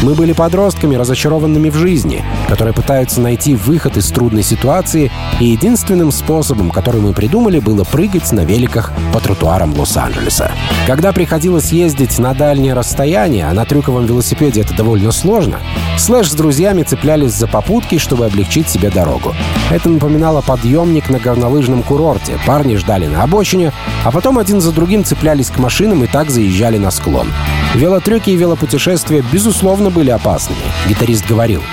Мы 0.02 0.14
были 0.14 0.34
подростками, 0.34 0.96
разочарованными 0.96 1.70
в 1.70 1.76
жизни, 1.76 2.24
которые 2.48 2.74
пытаются 2.74 3.22
найти 3.22 3.56
выход 3.56 3.98
из 3.98 4.08
трудной 4.12 4.44
ситуации, 4.44 5.12
и 5.40 5.46
единственным 5.46 6.12
способом, 6.12 6.70
который 6.70 7.02
мы 7.02 7.14
придумали, 7.14 7.60
было 7.60 7.84
прыгать 7.84 8.32
на 8.32 8.42
великах 8.42 8.92
по 9.14 9.20
тротуарам 9.20 9.74
Лос-Анджелеса. 9.78 10.52
Когда 10.86 11.12
приходилось 11.12 11.72
ездить 11.72 12.20
на 12.20 12.34
дальние 12.34 12.74
расстояния, 12.74 13.48
а 13.50 13.54
на 13.54 13.66
трюковом 13.66 14.06
велосипеде 14.06 14.62
это 14.62 14.76
довольно 14.76 15.12
сложно, 15.12 15.60
Слэш 15.98 16.30
с 16.30 16.36
друзьями 16.36 16.84
цеплялись 16.84 17.34
за 17.34 17.48
попутки, 17.48 17.98
чтобы 17.98 18.26
облегчить 18.26 18.70
себе 18.70 18.92
дорогу. 18.92 19.34
Это 19.72 19.90
напоминало 19.90 20.42
подъемник 20.42 21.10
на 21.10 21.20
горнолыжном 21.20 21.84
курорте. 21.84 22.38
Парни 22.46 22.76
ждали 22.76 23.08
на 23.08 23.24
обочине, 23.24 23.72
а 24.04 24.12
потом 24.12 24.38
один 24.38 24.62
за 24.62 24.72
другим 24.72 25.04
цеплялись 25.04 25.25
к 25.26 25.58
машинам 25.58 26.04
и 26.04 26.08
так 26.08 26.30
заезжали 26.30 26.78
на 26.78 26.92
склон. 26.92 27.28
Велотрюки 27.74 28.30
и 28.30 28.36
велопутешествия, 28.36 29.24
безусловно, 29.34 29.90
были 29.90 30.12
опасными, 30.12 30.62
гитарист 30.88 31.26
говорил. 31.26 31.64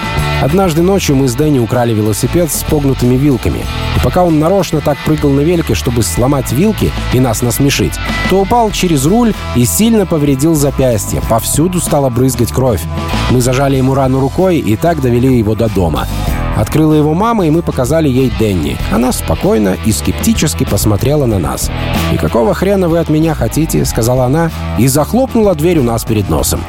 Однажды 0.41 0.81
ночью 0.81 1.17
мы 1.17 1.29
с 1.29 1.35
Дэнни 1.35 1.59
украли 1.59 1.93
велосипед 1.93 2.51
с 2.51 2.65
погнутыми 2.65 3.15
вилками. 3.15 3.67
И 3.97 4.01
пока 4.03 4.25
он 4.25 4.39
нарочно 4.39 4.81
так 4.81 4.97
прыгал 5.05 5.31
на 5.31 5.41
велике, 5.41 5.75
чтобы 5.75 6.03
сломать 6.03 6.51
вилки 6.51 6.91
и 7.13 7.21
нас 7.21 7.43
насмешить, 7.43 7.93
то 8.31 8.41
упал 8.41 8.71
через 8.71 9.05
руль 9.05 9.35
и 9.55 9.67
сильно 9.67 10.07
повредил 10.07 10.55
запястье. 10.55 11.21
Повсюду 11.29 11.79
стала 11.79 12.09
брызгать 12.09 12.53
кровь. 12.53 12.83
Мы 13.31 13.43
зажали 13.43 13.77
ему 13.77 13.95
рану 13.95 14.19
рукой 14.19 14.59
и 14.59 14.77
так 14.77 15.01
довели 15.03 15.37
его 15.37 15.55
до 15.55 15.69
дома. 15.69 16.09
Открыла 16.57 16.95
его 16.95 17.15
мама, 17.15 17.47
и 17.47 17.51
мы 17.51 17.63
показали 17.63 18.09
ей 18.09 18.33
Денни. 18.39 18.77
Она 18.93 19.13
спокойно 19.13 19.77
и 19.87 19.93
скептически 19.93 20.65
посмотрела 20.65 21.27
на 21.27 21.39
нас. 21.39 21.71
«И 22.13 22.17
какого 22.17 22.55
хрена 22.55 22.89
вы 22.89 22.99
от 22.99 23.09
меня 23.09 23.35
хотите?»— 23.35 23.85
сказала 23.87 24.25
она, 24.25 24.51
и 24.79 24.87
захлопнула 24.87 25.55
дверь 25.55 25.79
у 25.79 25.83
нас 25.83 26.05
перед 26.05 26.29
носом. 26.29 26.61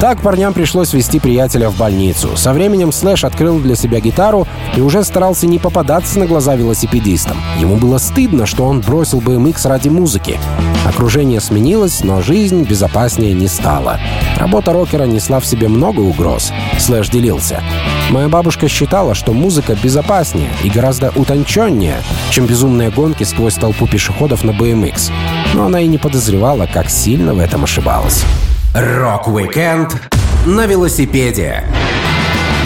Так 0.00 0.22
парням 0.22 0.54
пришлось 0.54 0.94
вести 0.94 1.20
приятеля 1.20 1.68
в 1.68 1.76
больницу. 1.76 2.34
Со 2.34 2.54
временем 2.54 2.90
Слэш 2.90 3.22
открыл 3.24 3.58
для 3.58 3.76
себя 3.76 4.00
гитару 4.00 4.48
и 4.74 4.80
уже 4.80 5.04
старался 5.04 5.46
не 5.46 5.58
попадаться 5.58 6.18
на 6.18 6.24
глаза 6.24 6.56
велосипедистам. 6.56 7.36
Ему 7.58 7.76
было 7.76 7.98
стыдно, 7.98 8.46
что 8.46 8.64
он 8.64 8.80
бросил 8.80 9.20
BMX 9.20 9.68
ради 9.68 9.90
музыки. 9.90 10.38
Окружение 10.86 11.38
сменилось, 11.38 12.02
но 12.02 12.22
жизнь 12.22 12.62
безопаснее 12.62 13.34
не 13.34 13.46
стала. 13.46 14.00
Работа 14.38 14.72
рокера 14.72 15.04
несла 15.04 15.38
в 15.38 15.44
себе 15.44 15.68
много 15.68 16.00
угроз. 16.00 16.50
Слэш 16.78 17.10
делился. 17.10 17.62
Моя 18.08 18.30
бабушка 18.30 18.68
считала, 18.68 19.14
что 19.14 19.34
музыка 19.34 19.76
безопаснее 19.82 20.48
и 20.64 20.70
гораздо 20.70 21.12
утонченнее, 21.14 21.96
чем 22.30 22.46
безумные 22.46 22.90
гонки 22.90 23.24
сквозь 23.24 23.56
толпу 23.56 23.86
пешеходов 23.86 24.44
на 24.44 24.52
BMX. 24.52 25.12
Но 25.52 25.66
она 25.66 25.82
и 25.82 25.86
не 25.86 25.98
подозревала, 25.98 26.66
как 26.72 26.88
сильно 26.88 27.34
в 27.34 27.38
этом 27.38 27.64
ошибалась. 27.64 28.24
Rock-weekend 28.72 30.00
на 30.46 30.64
велосипеде. 30.64 31.64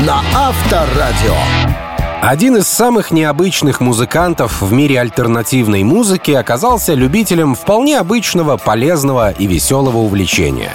На 0.06 0.20
Авторадио. 0.34 1.34
Один 2.20 2.58
из 2.58 2.68
самых 2.68 3.10
необычных 3.10 3.80
музыкантов 3.80 4.60
в 4.60 4.70
мире 4.70 5.00
альтернативной 5.00 5.82
музыки 5.82 6.32
оказался 6.32 6.92
любителем 6.92 7.54
вполне 7.54 7.98
обычного, 7.98 8.58
полезного 8.58 9.30
и 9.30 9.46
веселого 9.46 9.96
увлечения. 9.96 10.72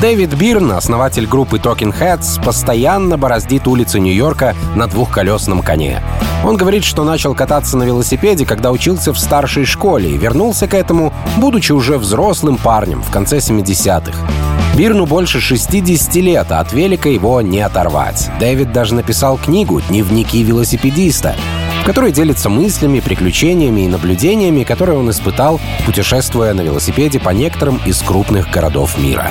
Дэвид 0.00 0.34
Бирн, 0.34 0.72
основатель 0.72 1.28
группы 1.28 1.58
Talking 1.58 1.96
Heads, 1.96 2.42
постоянно 2.44 3.16
бороздит 3.16 3.68
улицы 3.68 4.00
Нью-Йорка 4.00 4.56
на 4.74 4.88
двухколесном 4.88 5.62
коне. 5.62 6.02
Он 6.44 6.56
говорит, 6.56 6.82
что 6.82 7.04
начал 7.04 7.36
кататься 7.36 7.76
на 7.76 7.84
велосипеде, 7.84 8.44
когда 8.44 8.72
учился 8.72 9.12
в 9.12 9.18
старшей 9.18 9.64
школе 9.64 10.10
и 10.10 10.18
вернулся 10.18 10.66
к 10.66 10.74
этому, 10.74 11.12
будучи 11.36 11.70
уже 11.70 11.98
взрослым 11.98 12.56
парнем 12.56 13.00
в 13.00 13.12
конце 13.12 13.38
70-х. 13.38 14.41
Бирну 14.76 15.04
больше 15.04 15.40
60 15.40 16.14
лет, 16.16 16.50
а 16.50 16.60
от 16.60 16.72
велика 16.72 17.08
его 17.08 17.42
не 17.42 17.60
оторвать. 17.60 18.30
Дэвид 18.40 18.72
даже 18.72 18.94
написал 18.94 19.36
книгу 19.36 19.82
«Дневники 19.82 20.42
велосипедиста», 20.42 21.36
в 21.82 21.84
которой 21.84 22.10
делится 22.10 22.48
мыслями, 22.48 23.00
приключениями 23.00 23.82
и 23.82 23.88
наблюдениями, 23.88 24.64
которые 24.64 24.98
он 24.98 25.10
испытал, 25.10 25.60
путешествуя 25.84 26.54
на 26.54 26.62
велосипеде 26.62 27.20
по 27.20 27.30
некоторым 27.30 27.80
из 27.84 28.00
крупных 28.00 28.50
городов 28.50 28.96
мира. 28.98 29.30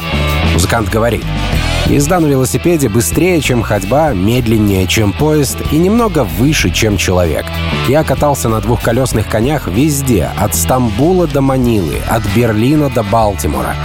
Музыкант 0.54 0.90
говорит, 0.90 1.24
Езда 1.88 2.20
на 2.20 2.28
велосипеде 2.28 2.88
быстрее, 2.88 3.42
чем 3.42 3.64
ходьба, 3.64 4.14
медленнее, 4.14 4.86
чем 4.86 5.12
поезд 5.12 5.58
и 5.72 5.78
немного 5.78 6.24
выше, 6.24 6.70
чем 6.70 6.98
человек. 6.98 7.46
Я 7.88 8.04
катался 8.04 8.48
на 8.48 8.62
двухколесных 8.62 9.28
конях 9.28 9.68
везде, 9.68 10.30
от 10.38 10.56
Стамбула 10.56 11.26
до 11.28 11.42
Манилы, 11.42 11.98
от 12.08 12.24
Берлина 12.36 12.90
до 12.90 13.02
Балтимора. 13.04 13.76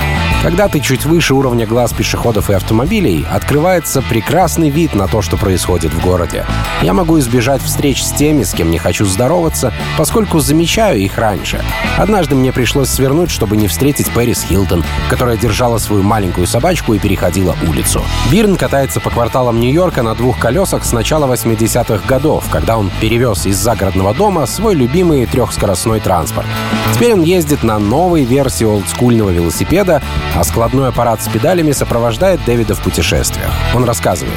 Когда 0.43 0.69
ты 0.69 0.81
чуть 0.81 1.05
выше 1.05 1.35
уровня 1.35 1.67
глаз 1.67 1.93
пешеходов 1.93 2.51
и 2.51 2.55
автомобилей, 2.55 3.27
открывается 3.29 4.01
прекрасный 4.03 4.71
вид 4.71 4.95
на 4.95 5.09
то, 5.09 5.21
что 5.21 5.37
происходит 5.37 5.93
в 5.93 6.01
городе. 6.05 6.47
Я 6.83 6.93
могу 6.93 7.19
избежать 7.19 7.63
встреч 7.63 8.05
с 8.05 8.13
теми, 8.13 8.45
с 8.45 8.53
кем 8.53 8.71
не 8.71 8.79
хочу 8.79 9.07
здороваться, 9.07 9.73
поскольку 9.97 10.39
замечаю 10.39 11.01
их 11.01 11.19
раньше. 11.19 11.61
Однажды 11.97 12.37
мне 12.37 12.53
пришлось 12.53 12.91
свернуть, 12.91 13.31
чтобы 13.31 13.57
не 13.57 13.67
встретить 13.67 14.11
Пэрис 14.11 14.45
Хилтон, 14.45 14.85
которая 15.11 15.37
держала 15.37 15.79
свою 15.79 16.03
маленькую 16.03 16.47
собачку 16.47 16.95
и 16.95 16.99
переходила 16.99 17.57
улицу. 17.67 18.03
Бирн 18.31 18.57
катается 18.57 19.01
по 19.01 19.11
кварталам 19.11 19.59
Нью-Йорка 19.59 20.03
на 20.03 20.15
двух 20.15 20.39
колесах 20.39 20.85
с 20.85 20.93
начала 20.93 21.33
80-х 21.33 22.07
годов, 22.07 22.45
когда 22.51 22.77
он 22.77 22.93
перевез 23.01 23.47
из 23.47 23.57
загородного 23.57 24.15
дома 24.15 24.47
свой 24.47 24.75
любимый 24.75 25.27
трехскоростной 25.27 26.01
транспорт. 26.01 26.47
Теперь 26.95 27.15
он 27.15 27.23
ездит 27.23 27.63
на 27.63 27.79
новой 27.79 28.25
версии 28.25 28.65
олдскульного 28.65 29.31
велосипеда, 29.31 30.03
а 30.35 30.45
складной 30.45 30.89
аппарат 30.89 31.23
с 31.23 31.29
педалями 31.29 31.73
сопровождает 31.73 32.45
Дэвида 32.45 32.75
в 32.75 32.83
путешествиях. 32.83 33.53
Он 33.75 33.85
рассказывает. 33.85 34.37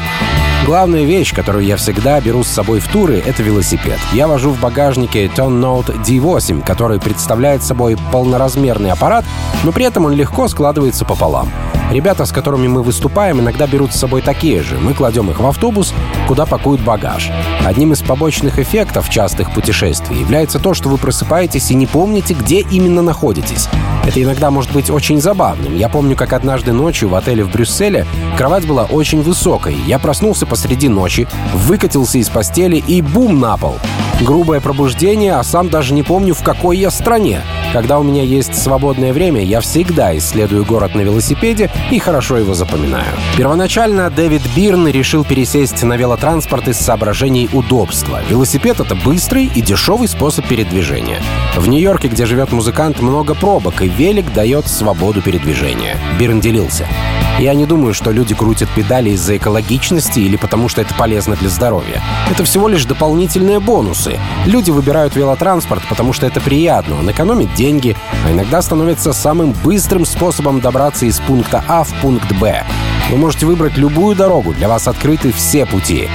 Главная 0.66 1.04
вещь, 1.04 1.34
которую 1.34 1.66
я 1.66 1.78
всегда 1.78 2.20
беру 2.22 2.44
с 2.44 2.48
собой 2.48 2.80
в 2.80 2.88
туры, 2.88 3.24
это 3.26 3.42
велосипед. 3.42 3.98
Я 4.14 4.28
вожу 4.28 4.52
в 4.52 4.60
багажнике 4.60 5.26
Ton 5.26 5.60
Note 5.60 6.04
D8, 6.04 6.64
который 6.64 7.00
представляет 7.00 7.64
собой 7.64 7.98
полноразмерный 8.12 8.92
аппарат, 8.92 9.26
но 9.64 9.72
при 9.72 9.86
этом 9.86 10.06
он 10.06 10.14
легко 10.14 10.48
складывается 10.48 11.06
пополам. 11.06 11.50
Ребята, 11.92 12.26
с 12.26 12.32
которыми 12.32 12.68
мы 12.68 12.84
выступаем, 12.84 13.40
иногда 13.40 13.66
берут 13.66 13.94
с 13.94 14.00
собой 14.00 14.22
такие 14.22 14.62
же. 14.62 14.78
Мы 14.78 14.94
кладем 14.94 15.32
их 15.32 15.40
в 15.40 15.48
автобус, 15.48 15.92
куда 16.28 16.46
пакуют 16.46 16.82
багаж. 16.82 17.32
Одним 17.66 17.94
из 17.94 18.04
побочных 18.04 18.60
эффектов 18.60 19.10
частых 19.10 19.52
путешествий 19.52 20.20
является 20.20 20.60
то, 20.60 20.76
что 20.76 20.88
вы 20.90 20.98
просыпаетесь 20.98 21.72
и 21.72 21.76
не 21.76 21.88
помните, 21.88 22.36
где 22.36 22.60
именно 22.60 23.02
находитесь. 23.02 23.68
Это 24.06 24.22
иногда 24.22 24.52
может 24.52 24.72
быть 24.72 24.90
очень 24.92 25.20
забавным. 25.20 25.76
Я 25.76 25.90
помню, 25.90 26.16
как 26.16 26.34
однажды 26.34 26.74
ночью 26.74 27.10
в 27.10 27.16
отеле 27.16 27.44
в 27.44 27.52
Брюсселе 27.52 28.06
кровать 28.38 28.68
была 28.68 28.86
очень 28.86 29.22
высокой. 29.22 29.76
Я 29.88 29.98
проснулся 29.98 30.46
посреди 30.50 30.90
ночи, 30.90 31.28
выкатился 31.54 32.18
из 32.18 32.30
постели 32.30 32.78
и 32.78 33.02
бум 33.02 33.40
на 33.40 33.56
пол. 33.58 33.78
Грубое 34.22 34.60
пробуждение, 34.60 35.36
а 35.36 35.44
сам 35.44 35.70
даже 35.70 35.94
не 35.94 36.04
помню, 36.04 36.34
в 36.34 36.44
какой 36.44 36.78
я 36.78 36.92
стране. 36.92 37.42
Когда 37.72 38.00
у 38.00 38.04
меня 38.04 38.24
есть 38.24 38.56
свободное 38.56 39.14
время, 39.14 39.42
я 39.44 39.62
всегда 39.62 40.18
исследую 40.18 40.66
город 40.66 40.96
на 40.96 41.02
велосипеде 41.02 41.70
и 41.92 42.00
хорошо 42.00 42.38
его 42.38 42.54
запоминаю. 42.54 43.14
Первоначально 43.38 44.10
Дэвид 44.10 44.42
Бирн 44.56 44.88
решил 44.88 45.24
пересесть 45.24 45.84
на 45.84 45.96
велотранспорт 45.96 46.68
из 46.68 46.78
соображений 46.78 47.48
удобства. 47.54 48.22
Велосипед— 48.28 48.80
это 48.82 48.96
быстрый 48.96 49.46
и 49.46 49.62
дешевый 49.62 50.08
способ 50.08 50.48
передвижения. 50.48 51.22
В 51.56 51.68
Нью-Йорке, 51.70 52.10
где 52.10 52.26
живет 52.26 52.52
музыкант, 52.52 53.02
много 53.02 53.36
пробок, 53.36 53.82
и 53.82 53.88
велик 53.88 54.34
дает 54.34 54.68
свободу 54.68 55.22
передвижения. 55.22 55.96
Бирн 56.20 56.42
делился. 56.42 56.88
Я 57.40 57.54
не 57.54 57.66
думаю, 57.66 57.94
что 57.94 58.12
люди 58.12 58.36
крутят 58.36 58.68
педали 58.76 59.12
из-за 59.12 59.38
экологичности 59.38 60.20
или 60.20 60.36
потому, 60.36 60.68
что 60.68 60.82
это 60.82 60.94
полезно 60.94 61.38
для 61.38 61.48
здоровья. 61.48 62.02
Это 62.30 62.44
всего 62.44 62.68
лишь 62.68 62.84
дополнительные 62.84 63.62
бонусы. 63.62 64.20
Люди 64.46 64.72
выбирают 64.72 65.16
велотранспорт, 65.16 65.82
потому 65.88 66.12
что 66.12 66.26
это 66.26 66.42
приятно, 66.42 67.00
он 67.00 67.10
экономит 67.10 67.54
деньги, 67.54 67.96
а 68.26 68.32
иногда 68.32 68.62
становится 68.62 69.14
самым 69.14 69.54
быстрым 69.54 70.06
способом 70.06 70.60
добраться 70.60 71.06
из 71.06 71.22
пункта 71.22 71.64
А 71.70 71.86
в 71.86 71.94
пункт 72.02 72.30
Б. 72.34 72.66
Вы 73.10 73.18
можете 73.18 73.46
выбрать 73.46 73.78
любую 73.78 74.18
дорогу, 74.18 74.54
для 74.54 74.68
вас 74.68 74.90
открыты 74.90 75.32
все 75.32 75.66
пути. 75.66 76.10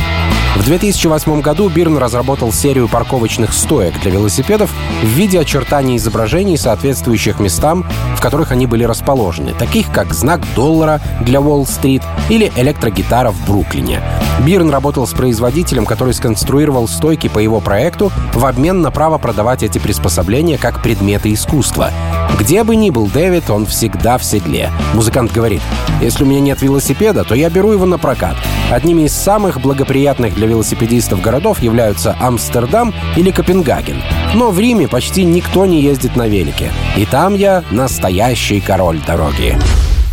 В 0.57 0.65
2008 0.65 1.41
году 1.41 1.69
Бирн 1.69 1.99
разработал 1.99 2.53
серию 2.53 2.89
парковочных 2.89 3.53
стоек 3.53 4.01
для 4.01 4.13
велосипедов 4.13 4.71
в 5.03 5.07
виде 5.07 5.41
очертаний 5.41 5.97
изображений, 5.97 6.57
соответствующих 6.57 7.41
местам, 7.41 7.85
в 8.17 8.21
которых 8.21 8.53
они 8.53 8.67
были 8.67 8.85
расположены, 8.85 9.53
таких 9.53 9.91
как 9.91 10.15
знак 10.15 10.41
доллара 10.55 11.01
для 11.21 11.41
Уолл-стрит 11.41 12.03
или 12.29 12.53
электрогитара 12.57 13.33
в 13.33 13.47
Бруклине. 13.47 14.01
Бирн 14.47 14.71
работал 14.71 15.07
с 15.09 15.13
производителем, 15.13 15.87
который 15.87 16.15
сконструировал 16.15 16.87
стойки 16.87 17.29
по 17.29 17.41
его 17.41 17.61
проекту 17.61 18.13
в 18.33 18.47
обмен 18.47 18.81
на 18.81 18.93
право 18.93 19.19
продавать 19.19 19.65
эти 19.65 19.79
приспособления 19.79 20.57
как 20.57 20.83
предметы 20.83 21.33
искусства. 21.33 21.91
Где 22.39 22.63
бы 22.63 22.77
ни 22.77 22.91
был 22.91 23.07
Дэвид, 23.07 23.51
он 23.51 23.67
всегда 23.67 24.19
в 24.19 24.25
седле. 24.25 24.71
Музыкант 24.93 25.33
говорит, 25.33 25.63
если 26.01 26.25
у 26.25 26.27
меня 26.27 26.41
нет 26.41 26.63
велосипеда, 26.63 27.25
то 27.25 27.35
я 27.35 27.51
беру 27.51 27.73
его 27.73 27.87
на 27.87 27.99
прокат. 27.99 28.37
Одними 28.71 29.03
из 29.03 29.12
самых 29.12 29.61
благоприятных 29.61 30.35
для 30.35 30.47
велосипедистов 30.47 31.21
городов 31.21 31.62
являются 31.62 32.17
Амстердам 32.21 32.95
или 33.17 33.31
Копенгаген. 33.31 34.03
Но 34.35 34.51
в 34.51 34.59
Риме 34.59 34.89
почти 34.89 35.25
никто 35.25 35.67
не 35.67 35.81
ездит 35.83 36.17
на 36.17 36.27
велике. 36.27 36.73
И 36.97 37.05
там 37.05 37.35
я 37.35 37.62
настоящий 37.71 38.61
король 38.61 39.01
дороги. 39.07 39.59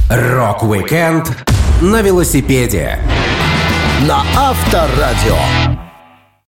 Рок-викенд 0.10 1.32
на 1.82 2.02
велосипеде. 2.02 3.00
На 4.08 4.24
Авторадио. 4.36 5.81